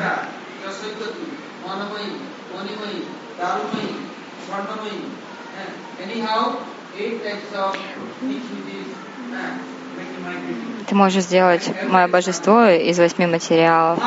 ты 10.88 10.96
можешь 10.96 11.24
сделать 11.24 11.70
мое 11.84 12.08
божество 12.08 12.68
из 12.68 12.98
восьми 12.98 13.26
материалов 13.26 14.00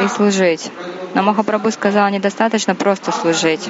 и 0.00 0.08
служить. 0.08 0.70
Но 1.14 1.22
Махапрабху 1.22 1.70
сказал, 1.70 2.08
недостаточно 2.10 2.74
просто 2.74 3.12
служить 3.12 3.68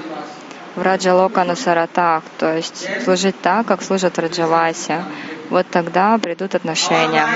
в 0.76 0.82
Раджалока 0.82 1.44
Нусаратах, 1.44 2.24
то 2.38 2.54
есть 2.54 2.88
служить 3.04 3.40
так, 3.40 3.66
как 3.66 3.82
служат 3.82 4.18
Раджаваси. 4.18 5.02
Вот 5.48 5.66
тогда 5.70 6.16
придут 6.18 6.54
отношения. 6.54 7.26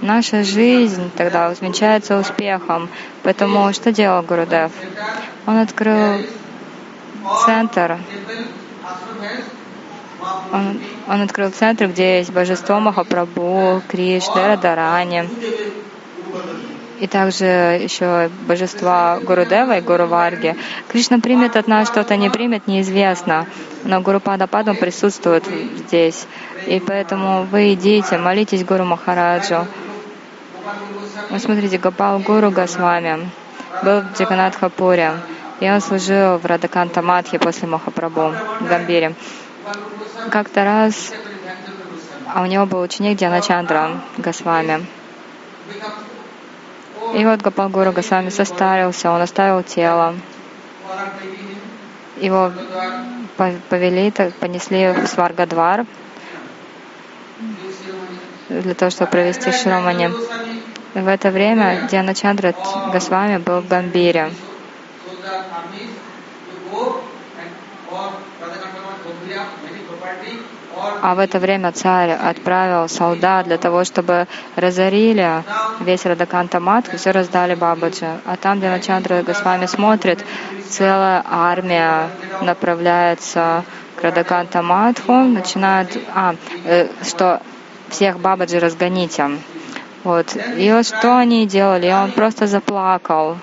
Наша 0.00 0.44
жизнь 0.44 1.10
тогда 1.16 1.48
увенчается 1.48 2.18
успехом. 2.18 2.88
Поэтому 3.22 3.72
что 3.72 3.92
делал 3.92 4.22
Гурудев? 4.22 4.72
Он 5.46 5.58
открыл 5.58 6.20
центр 7.44 7.98
он, 10.52 10.80
он 11.06 11.22
открыл 11.22 11.50
центр, 11.50 11.86
где 11.86 12.18
есть 12.18 12.32
божество 12.32 12.80
Махапрабху, 12.80 13.82
Кришна, 13.88 14.48
Радарани. 14.48 15.28
И 17.00 17.06
также 17.06 17.44
еще 17.44 18.30
божества 18.46 19.20
Гурудева 19.22 19.78
и 19.78 19.80
Гуру 19.80 20.06
Варги. 20.06 20.56
Кришна 20.88 21.20
примет 21.20 21.56
от 21.56 21.68
нас 21.68 21.88
что-то, 21.88 22.16
не 22.16 22.28
примет, 22.28 22.66
неизвестно. 22.66 23.46
Но 23.84 24.00
Гуру 24.00 24.20
Падападам 24.20 24.76
присутствует 24.76 25.44
здесь. 25.76 26.26
И 26.66 26.80
поэтому 26.80 27.44
вы 27.44 27.74
идите, 27.74 28.18
молитесь 28.18 28.64
Гуру 28.64 28.84
Махараджу. 28.84 29.66
Вы 31.30 31.38
смотрите, 31.38 31.78
Гопал 31.78 32.18
Гуру 32.18 32.50
Госвами 32.50 33.30
был 33.82 34.00
в 34.00 34.18
Джаганатхапуре. 34.18 35.12
И 35.60 35.70
он 35.70 35.80
служил 35.80 36.38
в 36.38 36.46
Радаканта 36.46 37.02
Мадхи 37.02 37.38
после 37.38 37.68
Махапрабху 37.68 38.32
в 38.60 38.66
Гамбире. 38.68 39.14
Как-то 40.30 40.64
раз 40.64 41.12
а 42.34 42.42
у 42.42 42.46
него 42.46 42.66
был 42.66 42.80
ученик 42.80 43.16
Дианачандра 43.16 44.02
Госвами. 44.18 44.86
И 47.14 47.24
вот 47.24 47.40
Гапалгуру 47.40 47.92
Госвами 47.92 48.30
состарился, 48.30 49.10
он 49.10 49.20
оставил 49.20 49.62
тело. 49.62 50.14
Его 52.20 52.52
повели, 53.68 54.12
понесли 54.40 54.92
в 54.92 55.06
Сваргадвар 55.06 55.86
для 58.48 58.74
того, 58.74 58.90
чтобы 58.90 59.10
провести 59.10 59.52
шромани. 59.52 60.10
В 60.94 61.06
это 61.06 61.30
время 61.30 61.86
Дианачандра 61.90 62.54
Госвами 62.92 63.38
был 63.38 63.60
в 63.60 63.68
Гамбире. 63.68 64.30
А 71.02 71.14
в 71.14 71.18
это 71.18 71.38
время 71.38 71.72
царь 71.72 72.10
отправил 72.10 72.88
солдат 72.88 73.46
для 73.46 73.58
того, 73.58 73.84
чтобы 73.84 74.26
разорили 74.56 75.44
весь 75.80 76.04
Радаканта 76.04 76.60
Мат, 76.60 76.86
все 76.96 77.10
раздали 77.10 77.54
Бабаджи. 77.54 78.08
А 78.24 78.36
там, 78.36 78.58
где 78.58 78.68
Начандра 78.68 79.22
Госвами 79.22 79.66
смотрит, 79.66 80.24
целая 80.68 81.22
армия 81.26 82.08
направляется 82.42 83.64
к 83.96 84.02
Радаканта 84.02 84.62
Матху, 84.62 85.12
начинает, 85.12 85.98
а, 86.14 86.34
э, 86.64 86.88
что 87.02 87.40
всех 87.88 88.20
Бабаджи 88.20 88.58
разгоните. 88.58 89.30
Вот. 90.04 90.36
И 90.56 90.72
вот 90.72 90.86
что 90.86 91.16
они 91.16 91.46
делали? 91.46 91.88
И 91.88 91.92
он 91.92 92.12
просто 92.12 92.46
заплакал. 92.46 93.36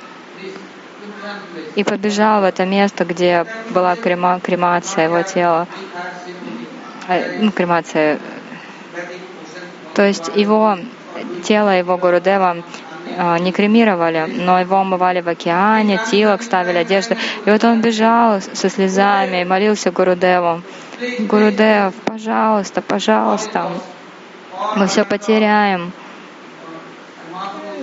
и 1.76 1.84
побежал 1.84 2.42
в 2.42 2.46
это 2.46 2.66
место, 2.66 3.04
где 3.04 3.46
была 3.72 3.96
крема, 3.96 4.40
кремация 4.40 5.06
его 5.06 5.22
тела. 5.24 5.68
Э, 7.08 7.38
ну, 7.40 7.52
кремация. 7.52 8.20
То 9.94 10.06
есть 10.06 10.30
его 10.36 10.78
тело, 11.44 11.78
его 11.78 11.98
Гурудева 11.98 12.58
э, 13.18 13.40
не 13.40 13.52
кремировали, 13.52 14.26
но 14.28 14.60
его 14.60 14.78
умывали 14.78 15.22
в 15.22 15.30
океане, 15.30 16.00
тилок 16.10 16.42
ставили 16.42 16.78
одежду. 16.78 17.16
И 17.46 17.50
вот 17.50 17.64
он 17.64 17.82
бежал 17.82 18.42
со 18.42 18.70
слезами 18.70 19.42
и 19.42 19.46
молился 19.46 19.92
Гурудеву. 19.92 20.62
Гурудев, 21.20 21.94
пожалуйста, 22.06 22.82
пожалуйста, 22.82 23.72
мы 24.76 24.88
все 24.88 25.06
потеряем. 25.06 25.92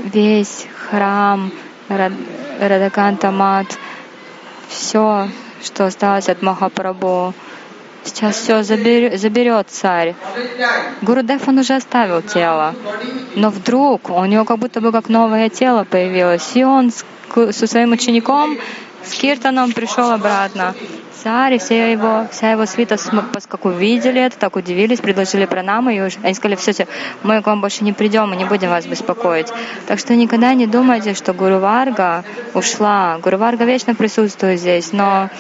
Весь 0.05 0.67
храм, 0.91 1.53
Радаканта 1.89 3.31
Мат, 3.31 3.67
все, 4.69 5.29
что 5.63 5.87
осталось 5.87 6.29
от 6.29 6.43
Махапрабху. 6.43 7.35
Сейчас 8.05 8.37
все 8.37 8.63
заберет, 8.63 9.21
заберет 9.21 9.71
царь. 9.71 10.15
Гурудев, 11.03 11.47
он 11.49 11.59
уже 11.59 11.75
оставил 11.75 12.23
тело. 12.23 12.75
Но 13.37 13.51
вдруг 13.51 14.11
у 14.11 14.25
него 14.25 14.45
как 14.45 14.59
будто 14.59 14.81
бы 14.81 14.93
как 14.93 15.09
новое 15.09 15.49
тело 15.49 15.85
появилось. 15.85 16.51
И 16.55 16.65
он 16.65 16.91
со 16.91 17.67
своим 17.67 17.93
учеником, 17.93 18.59
с 19.05 19.15
Киртаном 19.15 19.73
пришел 19.73 20.11
обратно 20.11 20.75
царь, 21.23 21.55
и 21.55 21.59
все 21.59 21.93
его, 21.93 22.27
вся 22.31 22.53
его 22.53 22.67
свита, 22.67 22.97
как 23.49 23.65
увидели 23.65 24.21
это, 24.21 24.39
так 24.39 24.57
удивились, 24.57 25.01
предложили 25.01 25.47
пранамы, 25.47 25.95
и 25.95 25.99
они 25.99 26.35
сказали, 26.35 26.57
все, 26.57 26.87
мы 27.23 27.43
к 27.43 27.47
вам 27.47 27.61
больше 27.61 27.85
не 27.85 27.93
придем, 27.93 28.31
мы 28.31 28.37
не 28.37 28.45
будем 28.45 28.71
вас 28.71 28.87
беспокоить. 28.87 29.49
Так 29.87 29.99
что 29.99 30.15
никогда 30.15 30.55
не 30.55 30.67
думайте, 30.67 31.15
что 31.15 31.33
Гуру 31.33 31.59
Варга 31.59 32.25
ушла. 32.55 33.19
Гуру 33.23 33.39
Варга 33.39 33.65
вечно 33.65 33.95
присутствует 33.95 34.61
здесь, 34.61 34.93
но 34.93 35.31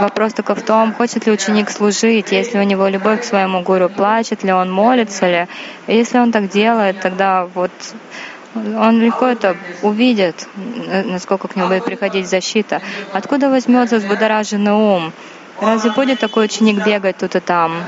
вопрос 0.00 0.32
только 0.32 0.54
в 0.54 0.62
том, 0.62 0.94
хочет 0.94 1.26
ли 1.26 1.32
ученик 1.32 1.70
служить, 1.70 2.32
если 2.32 2.58
у 2.58 2.62
него 2.62 2.88
любовь 2.88 3.20
к 3.20 3.24
своему 3.24 3.62
гуру, 3.62 3.88
плачет 3.88 4.44
ли 4.44 4.52
он, 4.52 4.72
молится 4.72 5.28
ли. 5.28 5.46
И 5.86 5.96
если 5.96 6.18
он 6.18 6.32
так 6.32 6.48
делает, 6.48 7.00
тогда 7.00 7.46
вот 7.54 7.70
он 8.54 9.00
легко 9.00 9.26
это 9.26 9.56
увидит, 9.82 10.46
насколько 11.04 11.48
к 11.48 11.56
нему 11.56 11.68
будет 11.68 11.84
приходить 11.84 12.28
защита. 12.28 12.80
Откуда 13.12 13.50
возьмется 13.50 13.96
взбудораженный 13.96 14.72
ум? 14.72 15.12
Разве 15.60 15.90
будет 15.90 16.20
такой 16.20 16.46
ученик 16.46 16.84
бегать 16.84 17.18
тут 17.18 17.36
и 17.36 17.40
там? 17.40 17.84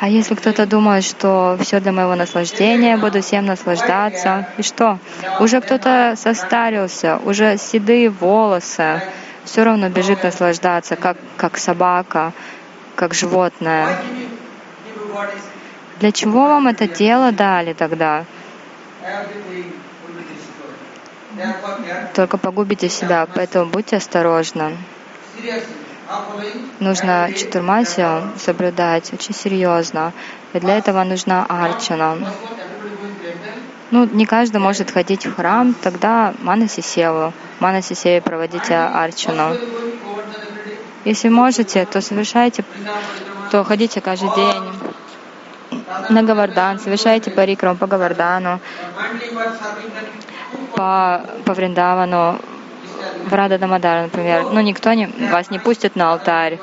А 0.00 0.08
если 0.08 0.34
кто-то 0.34 0.66
думает, 0.66 1.04
что 1.04 1.56
все 1.60 1.80
для 1.80 1.92
моего 1.92 2.14
наслаждения, 2.14 2.96
буду 2.96 3.22
всем 3.22 3.46
наслаждаться, 3.46 4.48
и 4.58 4.62
что? 4.62 4.98
Уже 5.40 5.60
кто-то 5.60 6.14
состарился, 6.16 7.20
уже 7.24 7.56
седые 7.56 8.10
волосы, 8.10 9.00
все 9.44 9.64
равно 9.64 9.88
бежит 9.88 10.22
наслаждаться, 10.22 10.96
как, 10.96 11.16
как 11.36 11.56
собака, 11.58 12.32
как 12.96 13.14
животное. 13.14 13.98
Для 16.00 16.12
чего 16.12 16.48
вам 16.48 16.66
это 16.66 16.88
тело 16.88 17.30
дали 17.32 17.72
тогда? 17.72 18.24
Только 22.14 22.38
погубите 22.38 22.88
себя, 22.88 23.26
поэтому 23.34 23.70
будьте 23.70 23.96
осторожны. 23.96 24.76
Нужно 26.80 27.30
чатурмасию 27.36 28.32
соблюдать 28.38 29.12
очень 29.12 29.34
серьезно. 29.34 30.12
И 30.52 30.60
для 30.60 30.78
этого 30.78 31.02
нужна 31.02 31.44
арчана. 31.48 32.16
Ну, 33.90 34.06
не 34.06 34.26
каждый 34.26 34.58
может 34.58 34.90
ходить 34.90 35.26
в 35.26 35.34
храм, 35.34 35.74
тогда 35.74 36.34
манаси 36.40 36.80
севу. 36.80 37.32
Манаси 37.60 37.94
севе 37.94 38.20
проводите 38.20 38.74
арчану. 38.74 39.56
Если 41.04 41.28
можете, 41.28 41.84
то 41.84 42.00
совершайте, 42.00 42.64
то 43.50 43.64
ходите 43.64 44.00
каждый 44.00 44.34
день 44.34 44.62
на 46.08 46.22
Гавардан, 46.22 46.78
совершайте 46.78 47.30
парикрам 47.30 47.76
по 47.76 47.86
Гавардану, 47.86 48.60
по, 50.74 51.24
по 51.44 51.54
Вриндавану, 51.54 52.38
в 53.24 53.32
Рада 53.32 53.58
Дамадар, 53.58 54.02
например. 54.02 54.46
Ну, 54.52 54.60
никто 54.60 54.92
не, 54.92 55.06
вас 55.30 55.50
не 55.50 55.58
пустит 55.58 55.96
на 55.96 56.12
алтарь 56.12 56.58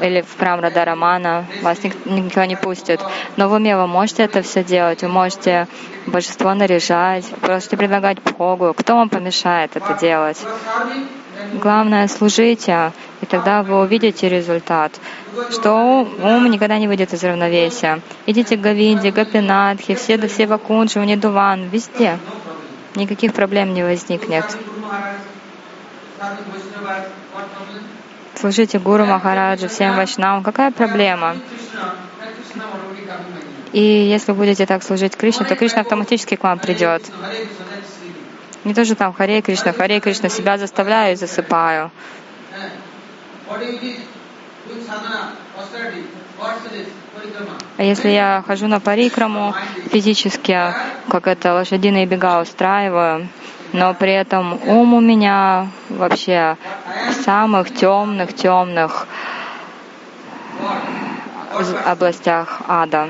или 0.00 0.22
в 0.22 0.38
храм 0.38 0.60
Рада 0.60 0.84
Романа, 0.84 1.46
вас 1.62 1.82
никто, 1.82 2.10
никто 2.10 2.44
не 2.44 2.56
пустит. 2.56 3.00
Но 3.36 3.48
в 3.48 3.52
уме 3.52 3.76
вы 3.76 3.86
можете 3.86 4.22
это 4.22 4.42
все 4.42 4.64
делать, 4.64 5.02
вы 5.02 5.08
можете 5.08 5.66
божество 6.06 6.54
наряжать, 6.54 7.26
можете 7.46 7.76
предлагать 7.76 8.18
Богу. 8.22 8.74
Кто 8.74 8.96
вам 8.96 9.08
помешает 9.08 9.76
это 9.76 9.98
делать? 10.00 10.38
Главное, 11.54 12.08
служите, 12.08 12.92
и 13.20 13.26
тогда 13.26 13.62
вы 13.62 13.80
увидите 13.80 14.28
результат, 14.28 14.92
что 15.50 16.08
ум 16.22 16.50
никогда 16.50 16.78
не 16.78 16.88
выйдет 16.88 17.12
из 17.12 17.22
равновесия. 17.22 18.00
Идите 18.26 18.56
к 18.56 18.60
Гавинде, 18.60 19.10
Гапинатхе, 19.10 19.94
все 19.94 20.16
до 20.16 20.28
все 20.28 20.46
Вакунджи, 20.46 20.98
Унидуван, 20.98 21.68
везде. 21.68 22.18
Никаких 22.94 23.32
проблем 23.32 23.72
не 23.74 23.82
возникнет. 23.82 24.44
Служите 28.34 28.78
Гуру 28.78 29.04
Махараджу, 29.04 29.68
всем 29.68 29.96
вайшнавам. 29.96 30.42
Какая 30.42 30.70
проблема? 30.70 31.36
И 33.72 33.82
если 33.82 34.32
будете 34.32 34.66
так 34.66 34.82
служить 34.82 35.16
Кришне, 35.16 35.46
то 35.46 35.54
Кришна 35.54 35.82
автоматически 35.82 36.36
к 36.36 36.42
вам 36.42 36.58
придет. 36.58 37.02
Не 38.64 38.74
то, 38.74 38.84
что 38.84 38.94
там 38.94 39.12
Харе 39.12 39.40
Кришна, 39.42 39.72
Харе 39.72 40.00
Кришна, 40.00 40.28
себя 40.28 40.58
заставляю 40.58 41.12
и 41.12 41.16
засыпаю. 41.16 41.90
А 47.76 47.82
если 47.82 48.10
я 48.10 48.44
хожу 48.46 48.66
на 48.66 48.80
парикраму 48.80 49.54
физически, 49.90 50.74
как 51.08 51.26
это 51.26 51.54
лошадиные 51.54 52.06
бега 52.06 52.40
устраиваю, 52.40 53.28
но 53.72 53.94
при 53.94 54.12
этом 54.12 54.60
ум 54.66 54.94
у 54.94 55.00
меня 55.00 55.68
вообще 55.88 56.56
самых 57.24 57.74
темных, 57.74 58.34
темных 58.34 59.06
областях 61.84 62.60
ада. 62.68 63.08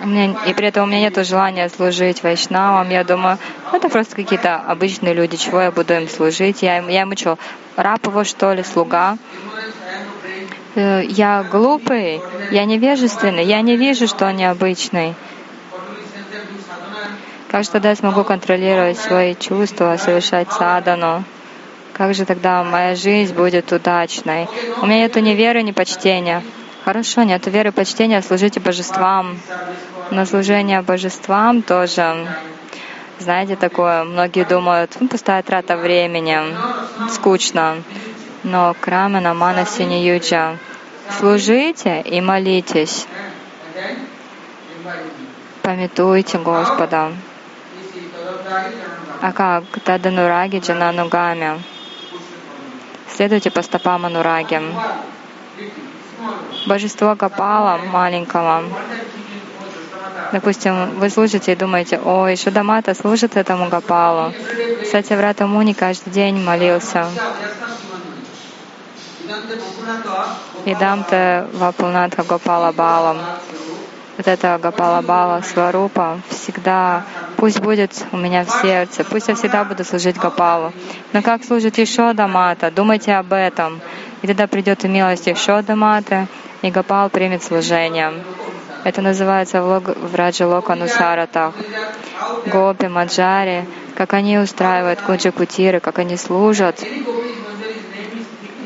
Меня, 0.00 0.36
и 0.46 0.52
при 0.54 0.68
этом 0.68 0.84
у 0.84 0.86
меня 0.86 1.00
нет 1.00 1.26
желания 1.26 1.68
служить 1.68 2.22
вайшнавам. 2.22 2.90
Я 2.90 3.04
думаю, 3.04 3.38
это 3.72 3.88
просто 3.88 4.16
какие-то 4.16 4.56
обычные 4.56 5.14
люди, 5.14 5.36
чего 5.36 5.60
я 5.60 5.70
буду 5.70 5.94
им 5.94 6.08
служить. 6.08 6.62
Я, 6.62 6.78
я 6.78 7.02
ему 7.02 7.16
что, 7.16 7.38
раб 7.76 8.04
его, 8.06 8.24
что 8.24 8.52
ли, 8.52 8.64
слуга? 8.64 9.16
Э, 10.74 11.02
я 11.04 11.44
глупый, 11.44 12.20
я 12.50 12.64
невежественный, 12.64 13.44
я 13.44 13.60
не 13.60 13.76
вижу, 13.76 14.08
что 14.08 14.26
он 14.26 14.36
необычный. 14.36 15.14
Как 17.48 17.62
же 17.62 17.70
тогда 17.70 17.90
я 17.90 17.96
смогу 17.96 18.24
контролировать 18.24 18.98
свои 18.98 19.36
чувства, 19.36 19.96
совершать 19.96 20.50
садану? 20.50 21.22
Как 21.92 22.12
же 22.12 22.24
тогда 22.24 22.64
моя 22.64 22.96
жизнь 22.96 23.32
будет 23.32 23.70
удачной? 23.70 24.48
У 24.82 24.86
меня 24.86 25.02
нет 25.02 25.14
ни 25.14 25.30
веры, 25.30 25.62
ни 25.62 25.70
почтения. 25.70 26.42
Хорошо, 26.84 27.22
нет 27.22 27.46
веры, 27.46 27.72
почтения, 27.72 28.20
служите 28.20 28.60
божествам. 28.60 29.40
Но 30.10 30.26
служение 30.26 30.82
божествам 30.82 31.62
тоже, 31.62 32.28
знаете, 33.18 33.56
такое, 33.56 34.04
многие 34.04 34.44
думают, 34.44 34.94
ну, 35.00 35.08
пустая 35.08 35.42
трата 35.42 35.78
времени, 35.78 36.38
скучно. 37.10 37.82
Но 38.42 38.76
Крамана 38.78 39.32
Манасини 39.32 40.06
Юджа, 40.06 40.58
служите 41.18 42.02
и 42.02 42.20
молитесь. 42.20 43.06
Пометуйте 45.62 46.36
Господа. 46.36 47.12
А 49.22 49.32
как? 49.32 49.64
Таданураги 49.84 50.58
Джананугами. 50.58 51.62
Следуйте 53.08 53.50
по 53.50 53.62
стопам 53.62 54.04
Анураги 54.04 54.60
божество 56.66 57.14
Гапала 57.14 57.78
маленького. 57.92 58.64
Допустим, 60.32 60.98
вы 60.98 61.10
служите 61.10 61.52
и 61.52 61.56
думаете, 61.56 61.98
ой, 61.98 62.36
Шудамата 62.36 62.94
служит 62.94 63.36
этому 63.36 63.68
Гапалу. 63.68 64.32
Сатяврата 64.90 65.46
Муни 65.46 65.74
каждый 65.74 66.10
день 66.10 66.42
молился. 66.42 67.06
Идамте 70.64 71.46
Вапунатха 71.52 72.24
Гопала 72.24 72.72
Балам. 72.72 73.18
Вот 74.16 74.28
это 74.28 74.58
Гапала 74.62 75.02
Бала 75.02 75.42
Сварупа 75.42 76.20
всегда 76.28 77.04
пусть 77.36 77.60
будет 77.60 77.90
у 78.12 78.16
меня 78.16 78.44
в 78.44 78.50
сердце, 78.62 79.02
пусть 79.04 79.26
я 79.28 79.34
всегда 79.34 79.64
буду 79.64 79.84
служить 79.84 80.16
Гапалу. 80.16 80.72
Но 81.12 81.20
как 81.20 81.42
служит 81.44 81.78
Ишода 81.78 82.28
Мата, 82.28 82.70
думайте 82.70 83.14
об 83.14 83.32
этом. 83.32 83.80
И 84.22 84.26
тогда 84.26 84.46
придет 84.46 84.84
и 84.84 84.88
милость 84.88 85.28
Ишода 85.28 85.74
Мата, 85.74 86.28
и 86.62 86.70
Гапал 86.70 87.10
примет 87.10 87.42
служение. 87.42 88.12
Это 88.84 89.02
называется 89.02 89.62
в, 89.62 89.66
лог, 89.66 89.96
в 89.96 90.14
Раджа 90.14 90.46
Лока 90.46 90.74
Нусаратах. 90.74 91.54
Гопи, 92.46 92.86
Маджари, 92.86 93.66
как 93.96 94.12
они 94.12 94.38
устраивают 94.38 95.00
куджи-кутиры, 95.00 95.80
как 95.80 95.98
они 95.98 96.16
служат. 96.16 96.82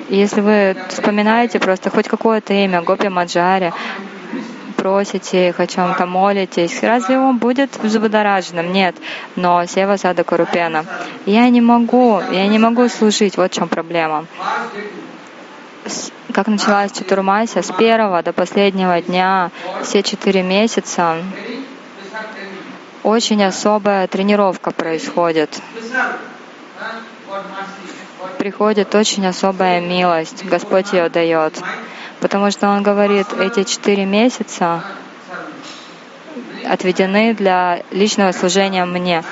Если 0.09 0.41
вы 0.41 0.77
вспоминаете 0.89 1.59
просто 1.59 1.91
хоть 1.91 2.09
какое-то 2.09 2.53
имя 2.53 2.83
Гопи 2.83 3.09
Маджари, 3.09 3.73
просите 4.79 5.49
их 5.49 5.59
о 5.59 5.67
чем-то, 5.67 6.07
молитесь, 6.07 6.83
разве 6.83 7.19
он 7.19 7.39
будет 7.39 7.77
взбудораженным? 7.83 8.73
Нет. 8.73 8.95
Но 9.35 9.67
Сева 9.67 9.97
Сада 9.97 10.23
Курупена. 10.23 10.85
Я 11.27 11.49
не 11.51 11.61
могу, 11.61 12.23
я 12.31 12.47
не 12.47 12.59
могу 12.59 12.89
служить, 12.89 13.37
вот 13.37 13.51
в 13.51 13.55
чем 13.55 13.69
проблема. 13.69 14.27
Как 16.33 16.47
началась 16.47 16.93
Чатурмася, 16.93 17.63
с 17.63 17.73
первого 17.73 18.23
до 18.23 18.33
последнего 18.33 19.03
дня, 19.03 19.51
все 19.83 20.03
четыре 20.05 20.43
месяца, 20.43 21.17
очень 23.03 23.43
особая 23.45 24.07
тренировка 24.07 24.71
происходит. 24.71 25.61
Приходит 28.39 28.95
очень 28.95 29.27
особая 29.27 29.81
милость, 29.81 30.45
Господь 30.45 30.93
ее 30.93 31.09
дает. 31.09 31.55
Потому 32.21 32.51
что 32.51 32.69
Он 32.69 32.83
говорит, 32.83 33.27
эти 33.33 33.65
четыре 33.65 34.05
месяца 34.05 34.83
отведены 36.69 37.35
для 37.35 37.83
личного 37.91 38.33
служения 38.33 38.85
мне. 38.85 39.23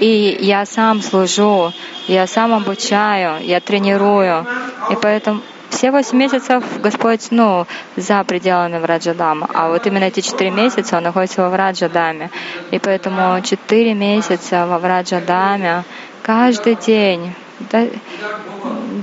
И 0.00 0.36
я 0.40 0.66
сам 0.66 1.00
служу, 1.00 1.72
я 2.08 2.26
сам 2.26 2.52
обучаю, 2.52 3.44
я 3.44 3.60
тренирую. 3.60 4.46
И 4.90 4.96
поэтому 5.00 5.42
все 5.70 5.90
восемь 5.90 6.18
месяцев 6.18 6.62
Господь, 6.80 7.28
ну, 7.30 7.66
за 7.96 8.22
пределами 8.24 8.78
Враджадама, 8.78 9.48
а 9.54 9.68
вот 9.68 9.86
именно 9.86 10.04
эти 10.04 10.20
четыре 10.20 10.50
месяца 10.50 10.96
Он 10.98 11.04
находится 11.04 11.42
во 11.42 11.50
Враджадаме. 11.50 12.30
И 12.70 12.78
поэтому 12.78 13.40
четыре 13.42 13.94
месяца 13.94 14.66
во 14.66 14.78
Враджадаме 14.78 15.84
каждый 16.22 16.74
день, 16.74 17.32
да, 17.70 17.88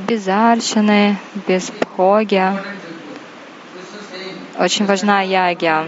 без 0.07 0.28
арчаны, 0.28 1.18
без 1.47 1.72
пхоги. 1.72 2.43
Очень 4.57 4.86
важна 4.86 5.22
ягия. 5.22 5.86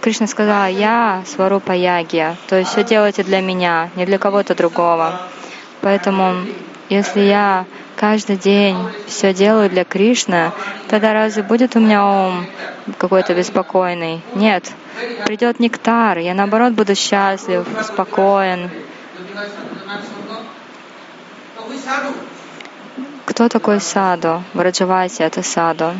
Кришна 0.00 0.26
сказала, 0.26 0.66
я 0.66 1.22
сварупа 1.26 1.72
ягия, 1.72 2.36
то 2.48 2.56
есть 2.56 2.70
все 2.70 2.84
делайте 2.84 3.22
для 3.22 3.42
меня, 3.42 3.90
не 3.96 4.06
для 4.06 4.18
кого-то 4.18 4.54
другого. 4.54 5.20
Поэтому, 5.82 6.46
если 6.90 7.20
я 7.20 7.64
каждый 7.96 8.36
день 8.36 8.76
все 9.06 9.32
делаю 9.32 9.70
для 9.70 9.84
Кришны, 9.84 10.52
тогда 10.88 11.12
разве 11.12 11.42
будет 11.42 11.76
у 11.76 11.80
меня 11.80 12.04
ум 12.04 12.46
какой-то 12.98 13.32
беспокойный? 13.32 14.20
Нет. 14.34 14.70
Придет 15.24 15.60
нектар, 15.60 16.18
я 16.18 16.34
наоборот 16.34 16.72
буду 16.72 16.94
счастлив, 16.94 17.64
спокоен. 17.84 18.70
Кто 23.24 23.48
такой 23.48 23.80
саду? 23.80 24.42
Враджаваси— 24.52 25.22
это 25.24 25.42
саду. 25.42 25.92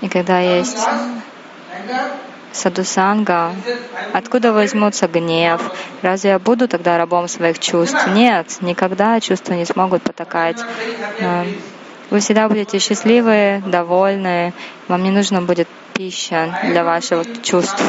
И 0.00 0.08
когда 0.08 0.40
есть 0.40 0.78
садусанга, 2.52 3.52
откуда 4.12 4.52
возьмутся 4.52 5.08
гнев? 5.08 5.60
Разве 6.02 6.30
я 6.30 6.38
буду 6.38 6.68
тогда 6.68 6.98
рабом 6.98 7.28
своих 7.28 7.58
чувств? 7.58 8.06
Нет, 8.08 8.58
никогда 8.60 9.20
чувства 9.20 9.54
не 9.54 9.64
смогут 9.64 10.02
потакать. 10.02 10.58
Вы 12.10 12.18
всегда 12.18 12.48
будете 12.48 12.78
счастливы, 12.80 13.62
довольны, 13.66 14.52
вам 14.88 15.02
не 15.04 15.10
нужно 15.10 15.42
будет 15.42 15.68
пища 15.94 16.52
для 16.64 16.82
ваших 16.82 17.42
чувств. 17.42 17.82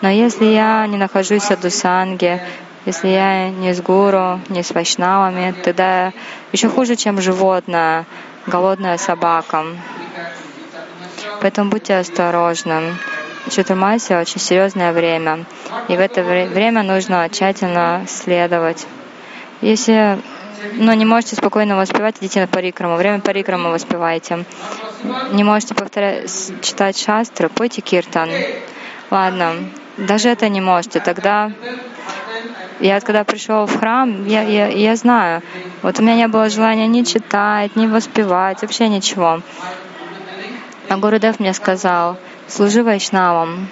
Но 0.00 0.08
если 0.08 0.44
я 0.44 0.86
не 0.86 0.96
нахожусь 0.96 1.42
в 1.42 1.46
садусанге, 1.46 2.40
если 2.86 3.08
я 3.08 3.50
не 3.50 3.74
с 3.74 3.80
гуру, 3.80 4.40
не 4.48 4.62
с 4.62 4.70
вайшнавами, 4.70 5.54
тогда 5.64 6.12
еще 6.52 6.68
хуже, 6.68 6.94
чем 6.94 7.20
животное, 7.20 8.06
голодная 8.46 8.96
собака. 8.96 9.64
Поэтому 11.40 11.70
будьте 11.70 11.96
осторожны. 11.96 12.94
Чатурмаси 13.50 14.14
очень 14.14 14.40
серьезное 14.40 14.92
время, 14.92 15.44
и 15.88 15.96
в 15.96 16.00
это 16.00 16.22
время 16.22 16.82
нужно 16.82 17.28
тщательно 17.28 18.04
следовать. 18.08 18.86
Если 19.60 20.18
ну, 20.74 20.92
не 20.92 21.04
можете 21.04 21.36
спокойно 21.36 21.76
воспевать, 21.76 22.16
идите 22.20 22.40
на 22.40 22.46
парикраму. 22.46 22.96
Время 22.96 23.20
парикрамы 23.20 23.70
воспевайте. 23.70 24.44
Не 25.32 25.44
можете 25.44 25.74
повторять, 25.74 26.30
читать 26.62 26.98
шастры, 26.98 27.48
пойте 27.48 27.80
киртан. 27.80 28.28
Ладно, 29.10 29.54
даже 29.96 30.28
это 30.28 30.48
не 30.48 30.60
можете. 30.60 31.00
Тогда 31.00 31.52
я 32.80 33.00
когда 33.00 33.24
пришел 33.24 33.66
в 33.66 33.78
храм, 33.78 34.26
я, 34.26 34.42
я, 34.42 34.68
я 34.68 34.94
знаю, 34.94 35.42
вот 35.82 35.98
у 35.98 36.02
меня 36.02 36.14
не 36.14 36.28
было 36.28 36.48
желания 36.48 36.86
ни 36.86 37.02
читать, 37.02 37.74
ни 37.74 37.86
воспевать, 37.86 38.62
вообще 38.62 38.88
ничего. 38.88 39.40
А 40.88 40.96
Гурудев 40.96 41.40
мне 41.40 41.52
сказал, 41.54 42.16
служи 42.48 42.82
вайшнавам, 42.82 43.68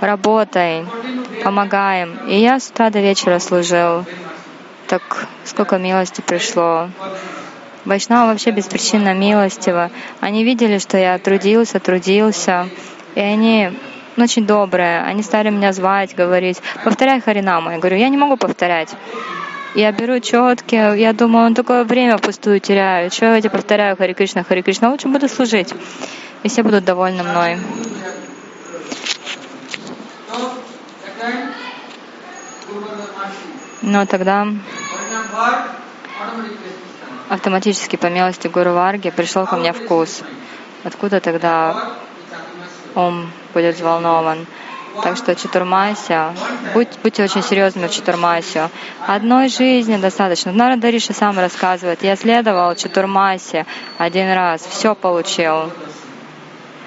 работай, 0.00 0.86
помогаем. 1.44 2.18
И 2.26 2.38
я 2.40 2.58
с 2.58 2.70
утра 2.70 2.90
до 2.90 3.00
вечера 3.00 3.38
служил. 3.38 4.04
Так 4.86 5.26
сколько 5.44 5.78
милости 5.78 6.20
пришло. 6.20 6.88
Вайшнава 7.84 8.30
вообще 8.30 8.52
беспричинно 8.52 9.12
милостиво. 9.12 9.90
Они 10.20 10.44
видели, 10.44 10.78
что 10.78 10.96
я 10.96 11.18
трудился, 11.18 11.80
трудился, 11.80 12.68
и 13.14 13.20
они 13.20 13.72
очень 14.16 14.46
добрые. 14.46 15.02
Они 15.02 15.22
стали 15.22 15.50
меня 15.50 15.72
звать, 15.72 16.14
говорить, 16.14 16.60
повторяй 16.84 17.20
Харинаму. 17.20 17.70
Я 17.70 17.78
говорю, 17.78 17.96
я 17.96 18.08
не 18.08 18.16
могу 18.16 18.36
повторять. 18.36 18.90
Я 19.74 19.90
беру 19.90 20.20
четки, 20.20 20.74
я 20.74 21.12
думаю, 21.14 21.46
он 21.46 21.54
такое 21.54 21.84
время 21.84 22.18
пустую 22.18 22.60
теряю. 22.60 23.10
Что 23.10 23.26
я 23.26 23.38
эти 23.38 23.48
повторяю 23.48 23.96
Хари 23.96 24.12
Кришна, 24.12 24.44
Хари 24.44 24.60
Кришна, 24.60 24.90
лучше 24.90 25.08
буду 25.08 25.28
служить. 25.28 25.72
И 26.42 26.48
все 26.48 26.62
будут 26.62 26.84
довольны 26.84 27.22
мной. 27.22 27.58
Но 33.82 34.06
тогда 34.06 34.46
автоматически 37.28 37.96
по 37.96 38.06
милости 38.06 38.48
Гуру 38.48 38.72
Варги 38.72 39.10
пришел 39.10 39.46
ко 39.46 39.56
мне 39.56 39.72
вкус. 39.72 40.22
Откуда 40.84 41.20
тогда 41.20 41.94
ум 42.94 43.30
будет 43.54 43.76
взволнован? 43.76 44.46
Так 45.02 45.16
что 45.16 45.34
Чатурмася, 45.34 46.34
будь, 46.74 46.88
будьте 47.02 47.24
очень 47.24 47.42
серьезными 47.42 47.86
в 47.86 47.92
Чатурмасию. 47.92 48.68
Одной 49.06 49.48
жизни 49.48 49.96
достаточно. 49.96 50.52
Нарада 50.52 50.90
Риши 50.90 51.14
сам 51.14 51.38
рассказывает, 51.38 52.02
я 52.02 52.14
следовал 52.14 52.74
Чатурмасе 52.74 53.64
один 53.96 54.30
раз, 54.32 54.60
все 54.66 54.94
получил. 54.94 55.72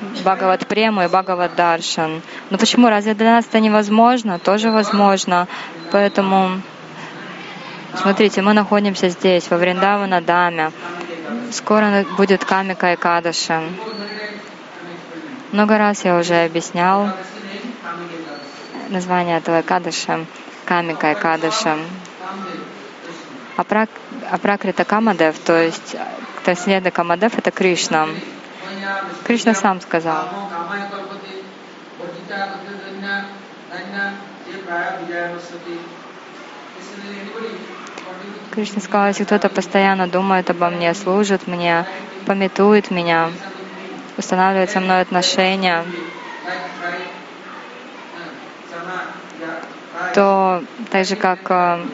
Бхагават 0.02 0.68
Прему 0.68 1.04
и 1.04 1.08
Бхагават 1.08 1.56
Даршан. 1.56 2.22
Но 2.50 2.58
почему? 2.58 2.90
Разве 2.90 3.14
для 3.14 3.36
нас 3.36 3.46
это 3.46 3.60
невозможно? 3.60 4.40
Тоже 4.40 4.72
возможно. 4.72 5.48
Поэтому, 5.92 6.62
смотрите, 7.96 8.42
мы 8.42 8.54
находимся 8.54 9.10
здесь, 9.10 9.50
во 9.50 9.58
Вриндавана 9.58 10.22
Даме. 10.22 10.72
Скоро 11.52 12.06
будет 12.18 12.44
Камика 12.44 12.94
и 12.94 12.96
Кадаши. 12.96 13.62
Много 15.52 15.78
раз 15.78 16.04
я 16.04 16.18
уже 16.18 16.44
объяснял, 16.44 17.10
название 18.90 19.38
этого 19.38 19.62
Кадаша, 19.62 20.26
Камика 20.66 21.12
и 21.12 21.16
Кадаша. 21.16 21.78
Апрак, 23.56 23.90
Апракрита 24.30 24.84
Камадев, 24.84 25.40
то 25.40 25.62
есть 25.62 25.96
Тасниеда 26.44 26.92
Камадев— 26.92 27.38
это 27.38 27.52
Кришна. 27.52 28.08
Кришна 29.24 29.54
сам 29.54 29.82
сказал. 29.82 30.30
Кришна 38.52 38.82
сказал, 38.82 39.08
если 39.08 39.24
кто-то 39.24 39.50
постоянно 39.50 40.08
думает 40.08 40.50
обо 40.50 40.70
мне, 40.70 40.94
служит 40.94 41.48
мне, 41.48 41.86
пометует 42.26 42.92
меня, 42.92 43.32
устанавливает 44.18 44.70
со 44.70 44.80
мной 44.80 45.02
отношения, 45.02 45.84
то 50.14 50.64
так 50.92 51.06
же 51.06 51.16
как 51.16 51.40
э, 51.50 51.86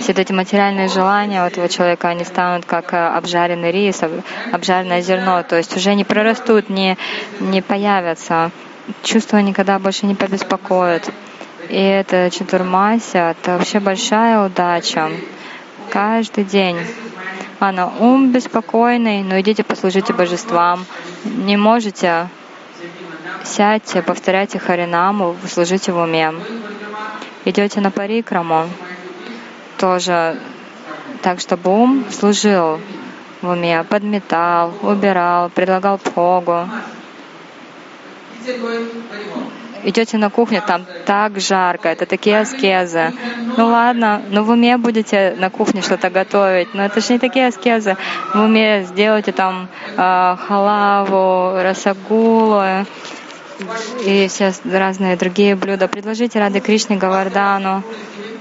все 0.00 0.12
эти 0.12 0.32
материальные 0.32 0.88
желания 0.88 1.42
у 1.42 1.46
этого 1.46 1.68
человека, 1.68 2.08
они 2.08 2.24
станут 2.24 2.64
как 2.64 2.92
э, 2.92 2.96
обжаренный 2.96 3.70
рис, 3.70 4.00
обжаренное 4.50 5.02
зерно, 5.02 5.42
то 5.42 5.56
есть 5.56 5.76
уже 5.76 5.94
не 5.94 6.04
прорастут, 6.04 6.68
не, 6.70 6.96
не 7.38 7.62
появятся, 7.62 8.50
чувства 9.02 9.38
никогда 9.38 9.78
больше 9.78 10.06
не 10.06 10.14
побеспокоят. 10.14 11.08
И 11.68 11.80
это 11.80 12.30
Чатурмася, 12.30 13.36
это 13.38 13.58
вообще 13.58 13.78
большая 13.78 14.44
удача. 14.44 15.10
Каждый 15.90 16.44
день 16.44 16.78
Ана, 17.60 17.92
ум 18.00 18.32
беспокойный, 18.32 19.22
но 19.22 19.38
идите 19.38 19.62
послужите 19.62 20.14
божествам. 20.14 20.86
Не 21.24 21.58
можете, 21.58 22.28
сядьте, 23.44 24.00
повторяйте 24.00 24.58
Харинаму, 24.58 25.36
служите 25.46 25.92
в 25.92 25.98
уме. 25.98 26.32
Идете 27.44 27.82
на 27.82 27.90
парикраму, 27.90 28.66
тоже 29.80 30.36
так, 31.22 31.40
чтобы 31.40 31.70
ум 31.70 32.04
служил 32.10 32.78
в 33.40 33.48
уме, 33.48 33.82
подметал, 33.88 34.74
убирал, 34.82 35.48
предлагал 35.48 35.96
пхогу. 35.98 36.68
Идете 39.82 40.18
на 40.18 40.28
кухню, 40.28 40.62
там 40.66 40.84
так 41.06 41.40
жарко, 41.40 41.88
это 41.88 42.04
такие 42.04 42.40
аскезы. 42.40 43.14
Ну 43.56 43.68
ладно, 43.68 44.22
ну 44.28 44.44
в 44.44 44.50
уме 44.50 44.76
будете 44.76 45.34
на 45.38 45.48
кухне 45.48 45.80
что-то 45.80 46.10
готовить, 46.10 46.74
но 46.74 46.84
это 46.84 47.00
же 47.00 47.14
не 47.14 47.18
такие 47.18 47.46
аскезы. 47.46 47.96
В 48.34 48.40
уме 48.40 48.84
сделайте 48.84 49.32
там 49.32 49.68
э, 49.96 50.36
халаву, 50.46 51.62
расагулу 51.62 52.84
и 54.04 54.28
все 54.28 54.52
разные 54.64 55.16
другие 55.16 55.56
блюда. 55.56 55.88
Предложите 55.88 56.38
Рады 56.38 56.60
Кришне 56.60 56.96
Гавардану. 56.96 57.82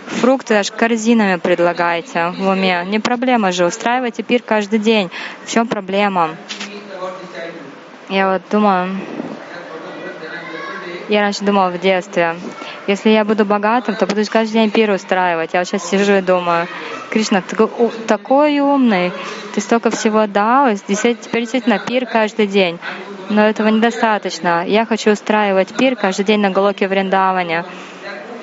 Фрукты 0.08 0.56
аж 0.56 0.72
корзинами 0.72 1.36
предлагайте 1.36 2.34
в 2.38 2.48
уме. 2.48 2.84
Не 2.86 3.00
проблема 3.00 3.52
же, 3.52 3.66
устраивайте 3.66 4.24
пир 4.24 4.42
каждый 4.42 4.80
день. 4.80 5.12
В 5.46 5.52
чем 5.52 5.68
проблема? 5.68 6.36
Я 8.10 8.32
вот 8.32 8.42
думаю, 8.50 9.00
я 11.10 11.22
раньше 11.22 11.44
думала 11.44 11.70
в 11.70 11.80
детстве, 11.80 12.36
если 12.90 13.12
я 13.12 13.24
буду 13.24 13.46
богатым, 13.46 13.96
то 13.96 14.08
буду 14.08 14.22
каждый 14.28 14.54
день 14.54 14.72
пир 14.72 14.90
устраивать. 14.90 15.54
Я 15.54 15.60
вот 15.60 15.68
сейчас 15.68 15.88
сижу 15.88 16.14
и 16.14 16.22
думаю, 16.22 16.68
Кришна, 17.12 17.42
ты 17.42 17.56
такой 18.08 18.60
умный, 18.60 19.12
ты 19.54 19.62
столько 19.62 19.92
всего 19.92 20.26
дал, 20.26 20.76
теперь 20.76 21.42
действительно 21.42 21.78
пир 21.78 22.08
каждый 22.08 22.48
день. 22.48 22.80
Но 23.30 23.48
этого 23.48 23.68
недостаточно. 23.68 24.66
Я 24.66 24.88
хочу 24.88 25.12
устраивать 25.12 25.68
пир 25.78 25.96
каждый 25.96 26.26
день 26.26 26.40
на 26.40 26.50
Галоке 26.50 26.88
Вриндаване. 26.88 27.64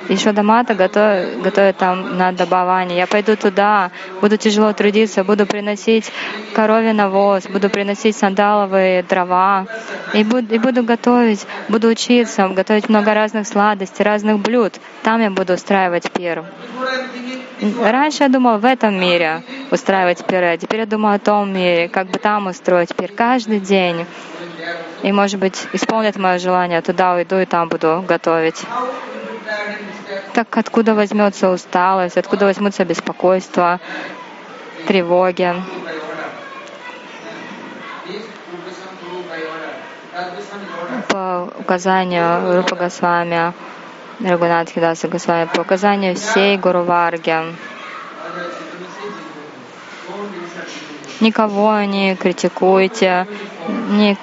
Еще 0.09 0.31
Дамата 0.31 0.73
готовит, 0.73 1.41
готовит 1.41 1.77
там 1.77 2.17
на 2.17 2.31
Дабаване. 2.31 2.95
Я 2.97 3.07
пойду 3.07 3.35
туда, 3.35 3.91
буду 4.21 4.37
тяжело 4.37 4.71
трудиться, 4.73 5.23
буду 5.23 5.45
приносить 5.45 6.11
коровий 6.53 6.93
навоз, 6.93 7.47
буду 7.47 7.69
приносить 7.69 8.15
сандаловые 8.15 9.03
дрова. 9.03 9.67
И 10.13 10.23
буду, 10.23 10.55
и 10.55 10.59
буду 10.59 10.83
готовить, 10.83 11.45
буду 11.67 11.89
учиться, 11.89 12.47
готовить 12.47 12.87
много 12.89 13.13
разных 13.13 13.47
сладостей, 13.47 14.05
разных 14.05 14.39
блюд. 14.39 14.73
Там 15.03 15.21
я 15.21 15.29
буду 15.29 15.53
устраивать 15.53 16.09
пир. 16.11 16.45
Раньше 17.81 18.23
я 18.23 18.29
думала 18.29 18.57
в 18.57 18.65
этом 18.65 18.99
мире 18.99 19.41
устраивать 19.71 20.23
пиры, 20.25 20.47
а 20.47 20.57
теперь 20.57 20.81
я 20.81 20.85
думаю 20.85 21.15
о 21.15 21.19
том 21.19 21.51
мире, 21.51 21.89
как 21.89 22.07
бы 22.07 22.19
там 22.19 22.47
устроить 22.47 22.95
пир 22.95 23.11
каждый 23.11 23.59
день. 23.59 24.05
И, 25.03 25.11
может 25.11 25.39
быть, 25.39 25.67
исполнят 25.73 26.17
мое 26.17 26.37
желание, 26.37 26.81
туда 26.81 27.15
уйду 27.15 27.37
и 27.37 27.45
там 27.45 27.67
буду 27.67 28.03
готовить. 28.07 28.63
Так 30.33 30.57
откуда 30.57 30.93
возьмется 30.93 31.49
усталость, 31.49 32.17
откуда 32.17 32.45
возьмутся 32.45 32.85
беспокойство, 32.85 33.79
тревоги? 34.87 35.53
По 41.09 41.49
указанию 41.59 42.57
Рупа 42.57 42.75
Госвами, 42.75 43.53
Рагунатхи 44.19 44.79
Даса 44.79 45.07
Госвами, 45.07 45.47
по 45.53 45.61
указанию 45.61 46.15
всей 46.15 46.57
Гуру 46.57 46.83
Варги, 46.83 47.35
никого 51.19 51.81
не 51.81 52.15
критикуйте, 52.15 53.27
не 53.89 54.17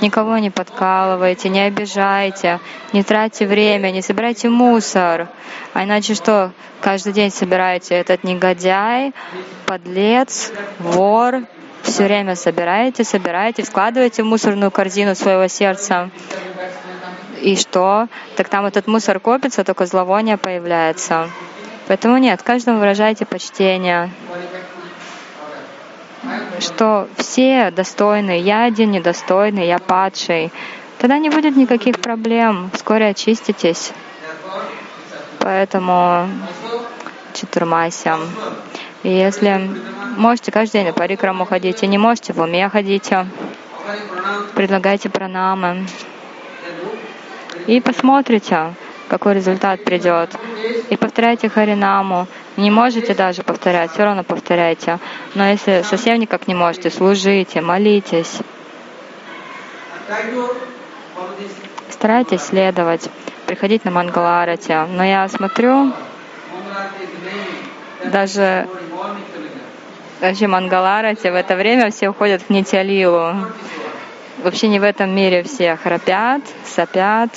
Никого 0.00 0.38
не 0.38 0.50
подкалывайте, 0.50 1.48
не 1.48 1.60
обижайте, 1.60 2.60
не 2.92 3.02
тратьте 3.02 3.46
время, 3.46 3.90
не 3.90 4.02
собирайте 4.02 4.48
мусор. 4.48 5.28
А 5.74 5.84
иначе 5.84 6.14
что? 6.14 6.52
Каждый 6.80 7.12
день 7.12 7.30
собираете 7.30 7.94
этот 7.94 8.24
негодяй, 8.24 9.12
подлец, 9.66 10.52
вор, 10.78 11.42
все 11.82 12.04
время 12.04 12.36
собираете, 12.36 13.04
собираете, 13.04 13.64
складываете 13.64 14.22
в 14.22 14.26
мусорную 14.26 14.70
корзину 14.70 15.14
своего 15.14 15.48
сердца. 15.48 16.10
И 17.40 17.56
что? 17.56 18.08
Так 18.36 18.48
там 18.48 18.66
этот 18.66 18.86
мусор 18.86 19.20
копится, 19.20 19.64
только 19.64 19.86
зловоние 19.86 20.36
появляется. 20.36 21.28
Поэтому 21.86 22.18
нет, 22.18 22.42
каждому 22.42 22.78
выражайте 22.78 23.24
почтение 23.24 24.10
что 26.60 27.08
все 27.16 27.70
достойны, 27.70 28.40
я 28.40 28.64
один 28.64 28.90
недостойный, 28.90 29.66
я 29.66 29.78
падший, 29.78 30.52
тогда 30.98 31.18
не 31.18 31.30
будет 31.30 31.56
никаких 31.56 32.00
проблем, 32.00 32.70
вскоре 32.72 33.08
очиститесь. 33.08 33.92
Поэтому 35.38 36.28
чатурмася. 37.32 38.18
И 39.02 39.10
если 39.10 39.70
можете 40.16 40.50
каждый 40.50 40.78
день 40.78 40.86
на 40.88 40.92
парикраму 40.92 41.44
ходите, 41.46 41.86
не 41.86 41.98
можете, 41.98 42.32
в 42.32 42.40
уме 42.40 42.68
ходите, 42.68 43.26
предлагайте 44.54 45.08
пранамы. 45.08 45.86
И 47.66 47.80
посмотрите, 47.80 48.74
какой 49.08 49.34
результат 49.34 49.84
придет. 49.84 50.30
И 50.90 50.96
повторяйте 50.96 51.48
Харинаму. 51.48 52.26
Не 52.58 52.72
можете 52.72 53.14
даже 53.14 53.44
повторять, 53.44 53.92
все 53.92 54.02
равно 54.02 54.24
повторяйте. 54.24 54.98
Но 55.36 55.48
если 55.48 55.82
совсем 55.82 56.18
никак 56.18 56.48
не 56.48 56.56
можете, 56.56 56.90
служите, 56.90 57.60
молитесь. 57.60 58.38
Старайтесь 61.88 62.42
следовать, 62.42 63.08
приходить 63.46 63.84
на 63.84 63.92
Мангаларати. 63.92 64.76
Но 64.88 65.04
я 65.04 65.28
смотрю, 65.28 65.92
даже 68.06 68.66
даже 70.20 70.48
Мангаларати 70.48 71.28
в 71.28 71.36
это 71.36 71.54
время 71.54 71.92
все 71.92 72.08
уходят 72.08 72.42
в 72.42 72.50
Нитялилу. 72.50 73.36
Вообще 74.42 74.66
не 74.66 74.80
в 74.80 74.82
этом 74.82 75.14
мире 75.14 75.44
все 75.44 75.76
храпят, 75.76 76.42
сопят, 76.66 77.30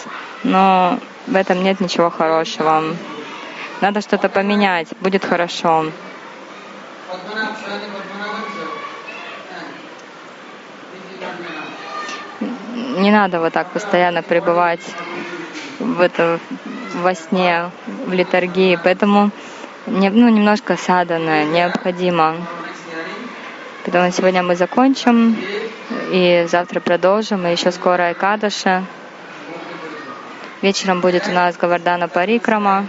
но 0.43 0.97
в 1.27 1.35
этом 1.35 1.63
нет 1.63 1.79
ничего 1.79 2.09
хорошего. 2.09 2.81
Надо 3.81 4.01
что-то 4.01 4.29
поменять, 4.29 4.89
будет 4.99 5.25
хорошо. 5.25 5.91
Не 12.97 13.11
надо 13.11 13.39
вот 13.39 13.53
так 13.53 13.71
постоянно 13.71 14.21
пребывать 14.21 14.81
в 15.79 15.99
этом 15.99 16.39
во 16.93 17.15
сне, 17.15 17.71
в 18.05 18.13
литургии. 18.13 18.77
Поэтому 18.83 19.31
ну, 19.87 20.29
немножко 20.29 20.77
садана 20.77 21.45
необходимо. 21.45 22.35
Поэтому 23.83 24.11
сегодня 24.11 24.43
мы 24.43 24.55
закончим, 24.55 25.35
и 26.11 26.45
завтра 26.47 26.79
продолжим, 26.81 27.47
и 27.47 27.51
еще 27.51 27.71
скоро 27.71 28.03
Айкадаша. 28.03 28.83
Вечером 30.61 31.01
будет 31.01 31.27
у 31.27 31.31
нас 31.31 31.57
Гавардана 31.57 32.07
Парикрама. 32.07 32.85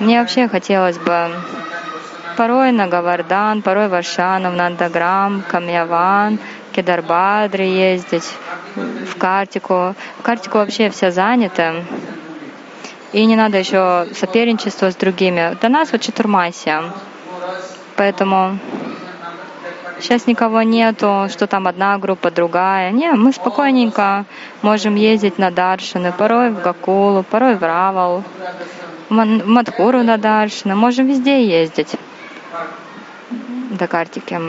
Мне 0.00 0.20
вообще 0.20 0.48
хотелось 0.48 0.98
бы 0.98 1.30
порой 2.36 2.72
на 2.72 2.88
Гавардан, 2.88 3.62
порой 3.62 3.88
в 3.88 3.94
Аршанов, 3.94 4.54
Нандаграм, 4.54 5.42
Камьяван, 5.48 6.38
Кедарбадри 6.72 7.64
ездить, 7.64 8.28
в 8.74 9.16
Картику. 9.16 9.94
В 10.18 10.22
Картику 10.22 10.58
вообще 10.58 10.90
все 10.90 11.12
заняты. 11.12 11.84
И 13.12 13.24
не 13.24 13.36
надо 13.36 13.58
еще 13.58 14.08
соперничество 14.14 14.90
с 14.90 14.96
другими. 14.96 15.56
До 15.60 15.68
нас 15.68 15.92
вот 15.92 16.00
Чатурмасия. 16.00 16.82
Поэтому 17.96 18.58
Сейчас 20.00 20.26
никого 20.26 20.62
нету, 20.62 21.28
что 21.30 21.46
там 21.46 21.68
одна 21.68 21.96
группа, 21.98 22.30
другая. 22.32 22.90
Не, 22.90 23.12
мы 23.12 23.32
спокойненько 23.32 24.24
можем 24.60 24.96
ездить 24.96 25.38
на 25.38 25.52
Даршины, 25.52 26.12
порой 26.12 26.50
в 26.50 26.60
Гакулу, 26.60 27.22
порой 27.22 27.54
в 27.54 27.62
Равал, 27.62 28.24
Мадхуру 29.14 30.02
на 30.02 30.16
Даршины. 30.16 30.74
Можем 30.74 31.06
везде 31.06 31.46
ездить 31.46 31.94
до 33.70 33.86
Картики. 33.86 34.40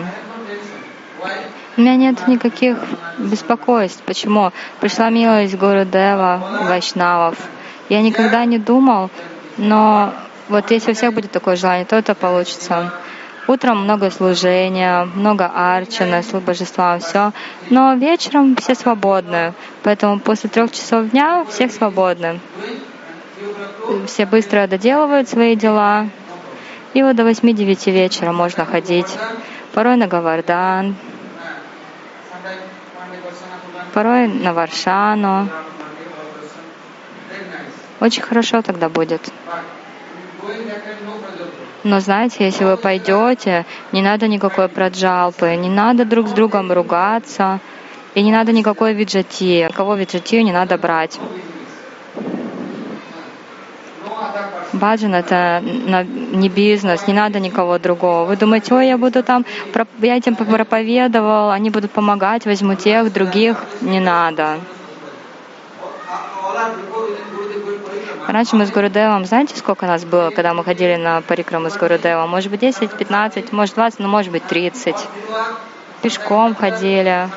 У 1.77 1.81
меня 1.81 1.95
нет 1.95 2.27
никаких 2.27 2.77
беспокойств. 3.17 4.01
Почему? 4.05 4.51
Пришла 4.79 5.09
милость 5.09 5.57
Гуру 5.57 5.85
Дева, 5.85 6.41
Вайшнавов. 6.69 7.37
Я 7.89 8.01
никогда 8.01 8.45
не 8.45 8.57
думал, 8.57 9.09
но 9.57 10.13
вот 10.47 10.71
если 10.71 10.91
у 10.91 10.95
всех 10.95 11.13
будет 11.13 11.31
такое 11.31 11.55
желание, 11.55 11.85
то 11.85 11.95
это 11.95 12.15
получится. 12.15 12.93
Утром 13.47 13.83
много 13.83 14.09
служения, 14.09 15.07
много 15.13 15.51
арчана, 15.53 16.23
божествам, 16.45 16.99
все. 16.99 17.31
Но 17.69 17.93
вечером 17.93 18.55
все 18.55 18.73
свободны. 18.73 19.53
Поэтому 19.83 20.19
после 20.19 20.49
трех 20.49 20.71
часов 20.71 21.11
дня 21.11 21.45
всех 21.47 21.71
свободны. 21.71 22.39
Все 24.07 24.25
быстро 24.25 24.67
доделывают 24.67 25.29
свои 25.29 25.55
дела. 25.55 26.09
И 26.93 27.03
вот 27.03 27.15
до 27.15 27.23
8-9 27.23 27.91
вечера 27.91 28.31
можно 28.31 28.65
ходить. 28.65 29.17
Порой 29.73 29.97
на 29.97 30.07
Гавардан, 30.07 30.95
порой 33.93 34.27
на 34.27 34.53
Варшану. 34.53 35.49
Очень 37.99 38.23
хорошо 38.23 38.61
тогда 38.61 38.89
будет. 38.89 39.21
Но 41.83 41.99
знаете, 41.99 42.45
если 42.45 42.65
вы 42.65 42.77
пойдете, 42.77 43.65
не 43.91 44.01
надо 44.01 44.27
никакой 44.27 44.67
праджалпы, 44.67 45.55
не 45.55 45.69
надо 45.69 46.03
друг 46.03 46.27
с 46.27 46.31
другом 46.31 46.71
ругаться, 46.71 47.59
и 48.15 48.21
не 48.21 48.31
надо 48.31 48.51
никакой 48.51 48.93
виджати. 48.93 49.69
Кого 49.73 49.95
виджатию 49.95 50.43
не 50.43 50.51
надо 50.51 50.77
брать. 50.77 51.19
Баджан— 54.75 55.15
это 55.15 55.61
не 55.63 56.49
бизнес, 56.49 57.07
не 57.07 57.13
надо 57.13 57.39
никого 57.39 57.77
другого. 57.79 58.25
Вы 58.25 58.35
думаете, 58.35 58.73
ой, 58.75 58.87
я 58.87 58.97
буду 58.97 59.23
там, 59.23 59.45
я 60.01 60.17
этим 60.17 60.35
проповедовал, 60.35 61.49
они 61.49 61.69
будут 61.69 61.91
помогать, 61.91 62.45
возьму 62.45 62.75
тех, 62.75 63.11
других. 63.11 63.63
Не 63.81 63.99
надо. 63.99 64.59
Раньше 68.27 68.55
мы 68.55 68.65
с 68.65 68.71
Гурудевом, 68.71 69.25
знаете, 69.25 69.55
сколько 69.55 69.85
нас 69.85 70.03
было, 70.03 70.31
когда 70.31 70.53
мы 70.53 70.63
ходили 70.63 70.95
на 70.95 71.21
парикраму 71.21 71.69
с 71.69 71.77
Гурудевом? 71.77 72.29
Может 72.29 72.49
быть, 72.49 72.59
10, 72.61 72.91
15, 72.91 73.51
может, 73.51 73.75
20, 73.75 73.99
ну, 73.99 74.07
может 74.07 74.31
быть, 74.31 74.43
30. 74.45 74.95
Пешком 76.01 76.55
ходили 76.55 77.29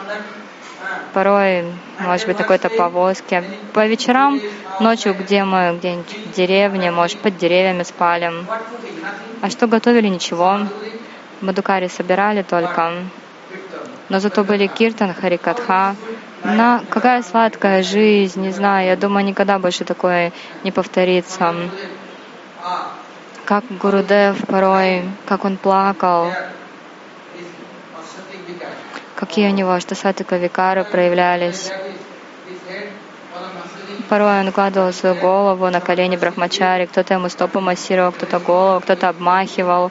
порой, 1.12 1.64
может 1.98 2.26
быть, 2.26 2.36
какой-то 2.36 2.68
повозке. 2.68 3.44
По 3.72 3.86
вечерам, 3.86 4.40
ночью, 4.80 5.14
где 5.14 5.44
мы 5.44 5.76
где-нибудь 5.78 6.16
в 6.26 6.32
деревне, 6.32 6.90
может, 6.90 7.18
под 7.18 7.36
деревьями 7.36 7.82
спали. 7.82 8.32
А 9.40 9.50
что 9.50 9.66
готовили? 9.66 10.08
Ничего. 10.08 10.60
Мадукари 11.40 11.88
собирали 11.88 12.42
только. 12.42 12.92
Но 14.08 14.20
зато 14.20 14.44
были 14.44 14.66
киртан, 14.66 15.14
харикатха. 15.14 15.94
На 16.44 16.82
какая 16.88 17.22
сладкая 17.22 17.82
жизнь, 17.82 18.40
не 18.40 18.52
знаю, 18.52 18.86
я 18.88 18.96
думаю, 18.96 19.24
никогда 19.24 19.58
больше 19.58 19.84
такое 19.84 20.32
не 20.62 20.70
повторится. 20.70 21.54
Как 23.44 23.64
Гурудев 23.80 24.46
порой, 24.46 25.02
как 25.26 25.44
он 25.44 25.56
плакал, 25.56 26.32
какие 29.18 29.48
у 29.48 29.52
него 29.52 29.72
аштасатика 29.72 30.36
викары 30.36 30.84
проявлялись. 30.84 31.72
Порой 34.08 34.40
он 34.40 34.48
укладывал 34.48 34.92
свою 34.92 35.16
голову 35.16 35.68
на 35.70 35.80
колени 35.80 36.16
брахмачари, 36.16 36.86
кто-то 36.86 37.14
ему 37.14 37.28
стопу 37.28 37.60
массировал, 37.60 38.12
кто-то 38.12 38.38
голову, 38.38 38.80
кто-то 38.80 39.08
обмахивал. 39.08 39.90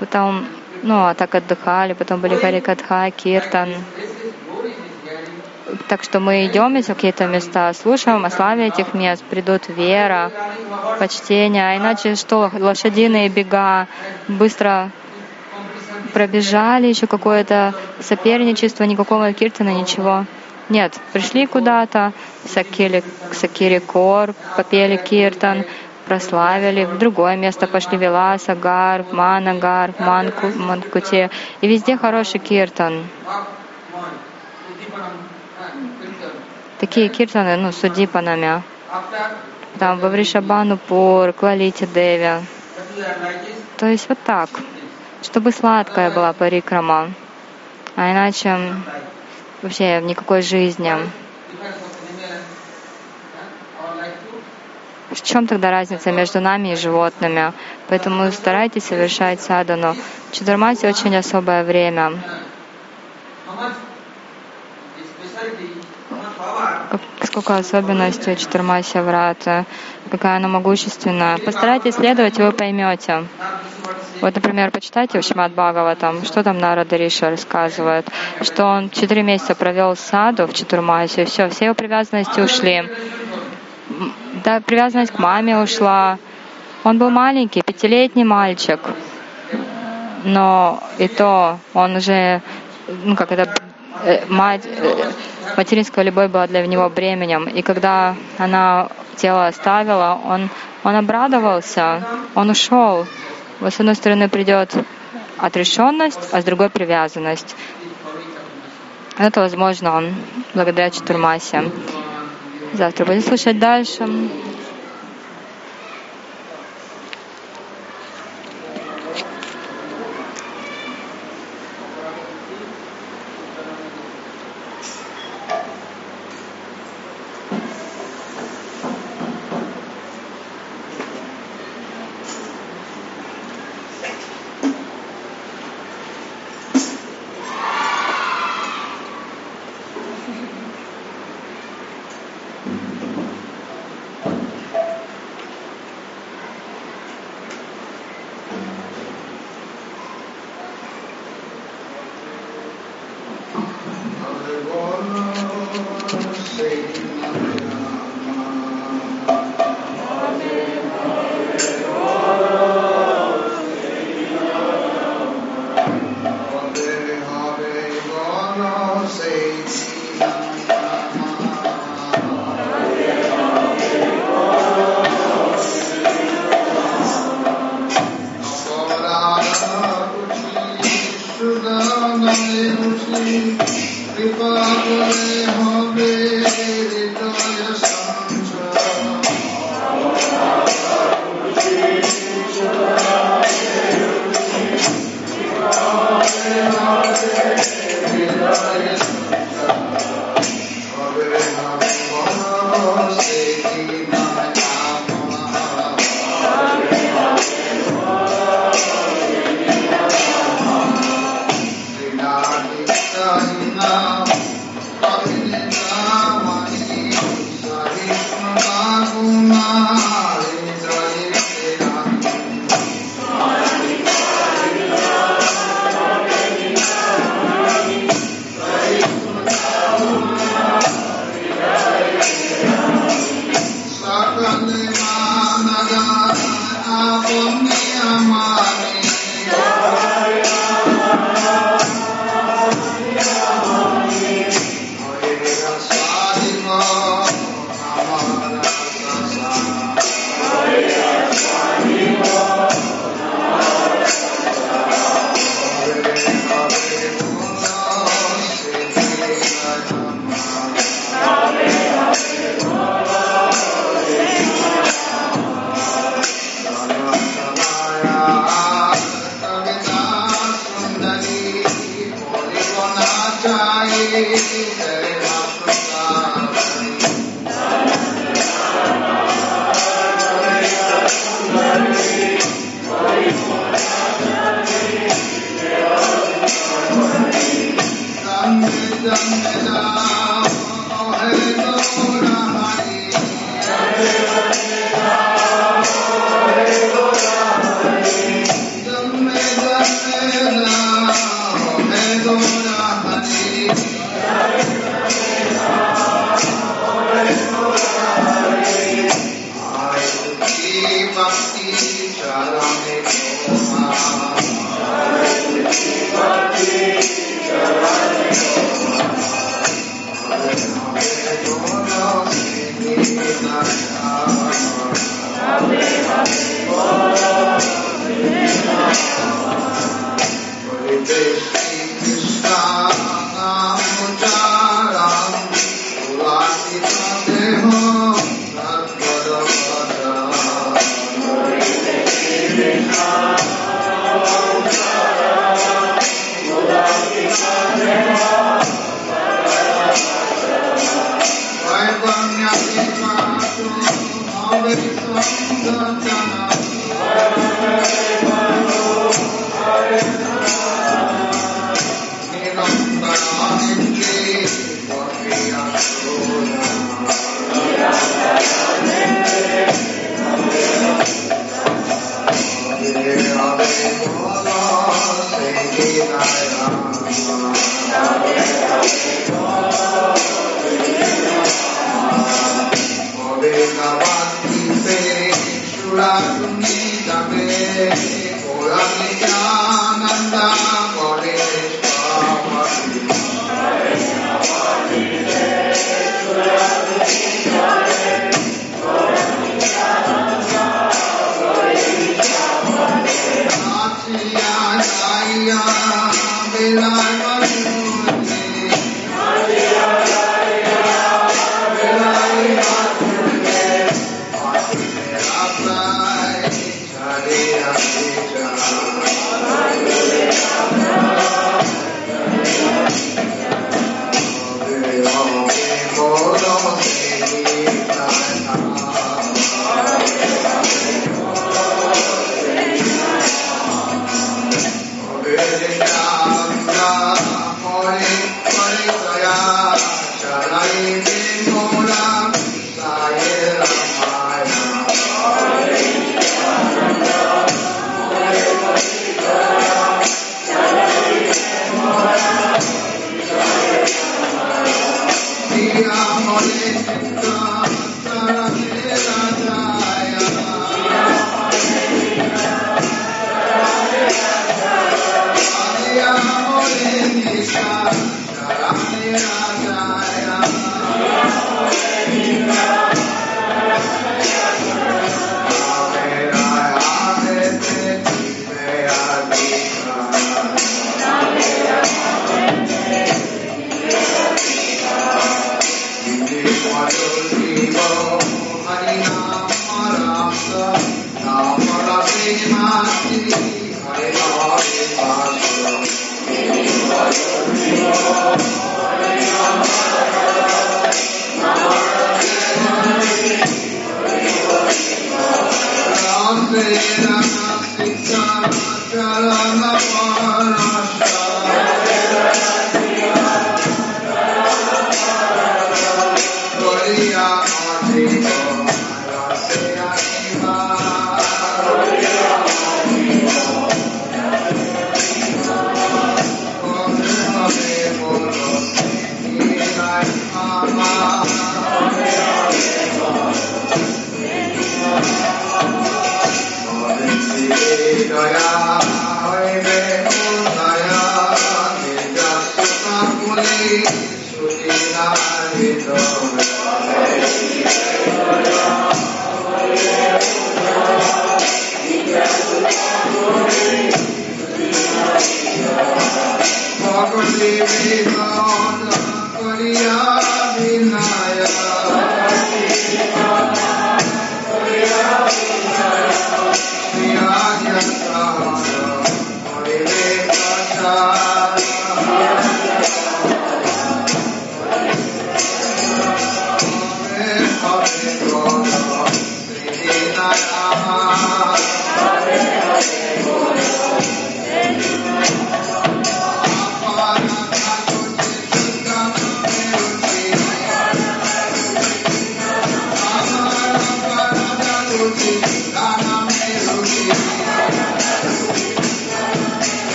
Потом, 0.00 0.46
ну, 0.82 1.06
а 1.06 1.14
так 1.14 1.34
отдыхали, 1.36 1.92
потом 1.92 2.20
были 2.20 2.34
Харикатха, 2.34 3.10
Киртан. 3.10 3.68
Так 5.88 6.02
что 6.02 6.18
мы 6.18 6.46
идем 6.46 6.82
в 6.82 6.86
какие-то 6.86 7.26
места, 7.26 7.72
слушаем 7.74 8.24
о 8.24 8.30
славе 8.30 8.66
этих 8.66 8.92
мест, 8.92 9.22
придут 9.24 9.68
вера, 9.68 10.32
почтение, 10.98 11.70
а 11.70 11.76
иначе 11.76 12.16
что, 12.16 12.50
лошадиные 12.52 13.28
бега, 13.28 13.86
быстро 14.26 14.90
пробежали, 16.16 16.86
еще 16.86 17.06
какое-то 17.06 17.74
соперничество, 18.00 18.84
никакого 18.84 19.34
киртана, 19.34 19.74
ничего. 19.74 20.24
Нет, 20.70 20.98
пришли 21.12 21.44
куда-то, 21.44 22.14
сакили, 22.46 23.04
сакири 23.32 23.80
кор, 23.80 24.32
попели 24.56 24.96
киртан, 24.96 25.66
прославили, 26.06 26.86
в 26.86 26.96
другое 26.96 27.36
место 27.36 27.66
пошли 27.66 27.98
Виласа, 27.98 28.54
Гарб, 28.54 29.12
Манагар, 29.12 29.92
Манку, 29.98 30.46
Манкуте, 30.56 31.30
и 31.60 31.68
везде 31.68 31.98
хороший 31.98 32.40
киртан. 32.40 33.04
Такие 36.80 37.10
киртаны, 37.10 37.58
ну, 37.58 37.72
судипанами. 37.72 38.62
Там, 39.78 39.98
Вавришабанупур, 39.98 41.34
Клалити 41.34 41.84
Деви. 41.84 42.40
То 43.76 43.86
есть 43.86 44.08
вот 44.08 44.18
так 44.24 44.48
чтобы 45.22 45.52
сладкая 45.52 46.10
была 46.10 46.32
парикрама, 46.32 47.10
а 47.96 48.12
иначе 48.12 48.58
вообще 49.62 50.00
никакой 50.02 50.42
жизни. 50.42 50.92
В 55.10 55.22
чем 55.22 55.46
тогда 55.46 55.70
разница 55.70 56.12
между 56.12 56.40
нами 56.40 56.72
и 56.72 56.76
животными? 56.76 57.52
Поэтому 57.88 58.30
старайтесь 58.32 58.84
совершать 58.84 59.40
садану. 59.40 59.96
Чудурмаси 60.32 60.86
очень 60.86 61.16
особое 61.16 61.64
время. 61.64 62.18
Сколько 67.22 67.56
особенностей 67.56 68.32
у 68.32 68.36
Чатурмаси 68.36 68.98
Врата, 68.98 69.64
какая 70.10 70.36
она 70.36 70.48
могущественная. 70.48 71.38
Постарайтесь 71.38 71.94
следовать, 71.94 72.38
и 72.38 72.42
вы 72.42 72.52
поймете. 72.52 73.24
Вот, 74.20 74.34
например, 74.34 74.70
почитайте 74.70 75.20
в 75.20 75.24
Шмат 75.24 75.52
Бхагаватам, 75.52 76.24
что 76.24 76.42
там 76.42 76.58
Нарада 76.58 76.96
Риша 76.96 77.30
рассказывает, 77.30 78.06
что 78.42 78.64
он 78.64 78.90
четыре 78.90 79.22
месяца 79.22 79.54
провел 79.54 79.94
саду 79.96 80.46
в 80.46 80.54
Чатурмасе, 80.54 81.24
все, 81.26 81.48
все 81.48 81.66
его 81.66 81.74
привязанности 81.74 82.40
ушли. 82.40 82.84
Да, 84.44 84.60
привязанность 84.60 85.12
к 85.12 85.18
маме 85.18 85.58
ушла. 85.58 86.18
Он 86.84 86.98
был 86.98 87.10
маленький, 87.10 87.62
пятилетний 87.62 88.24
мальчик, 88.24 88.80
но 90.24 90.82
и 90.98 91.08
то 91.08 91.58
он 91.74 91.96
уже, 91.96 92.42
ну 93.04 93.16
как 93.16 93.32
это, 93.32 93.54
э, 94.04 94.24
мать, 94.28 94.62
э, 94.64 95.10
материнская 95.56 96.04
любовь 96.04 96.30
была 96.30 96.46
для 96.46 96.66
него 96.66 96.88
бременем. 96.88 97.44
И 97.44 97.62
когда 97.62 98.14
она 98.38 98.88
тело 99.16 99.46
оставила, 99.46 100.20
он, 100.24 100.48
он 100.84 100.96
обрадовался, 100.96 102.02
он 102.34 102.50
ушел. 102.50 103.06
Вот 103.60 103.72
с 103.72 103.80
одной 103.80 103.94
стороны 103.94 104.28
придет 104.28 104.74
отрешенность, 105.38 106.28
а 106.32 106.40
с 106.40 106.44
другой 106.44 106.70
привязанность. 106.70 107.56
Это 109.18 109.40
возможно 109.40 110.04
благодаря 110.54 110.90
Чатурмасе. 110.90 111.70
Завтра 112.74 113.06
будем 113.06 113.22
слушать 113.22 113.58
дальше. 113.58 114.06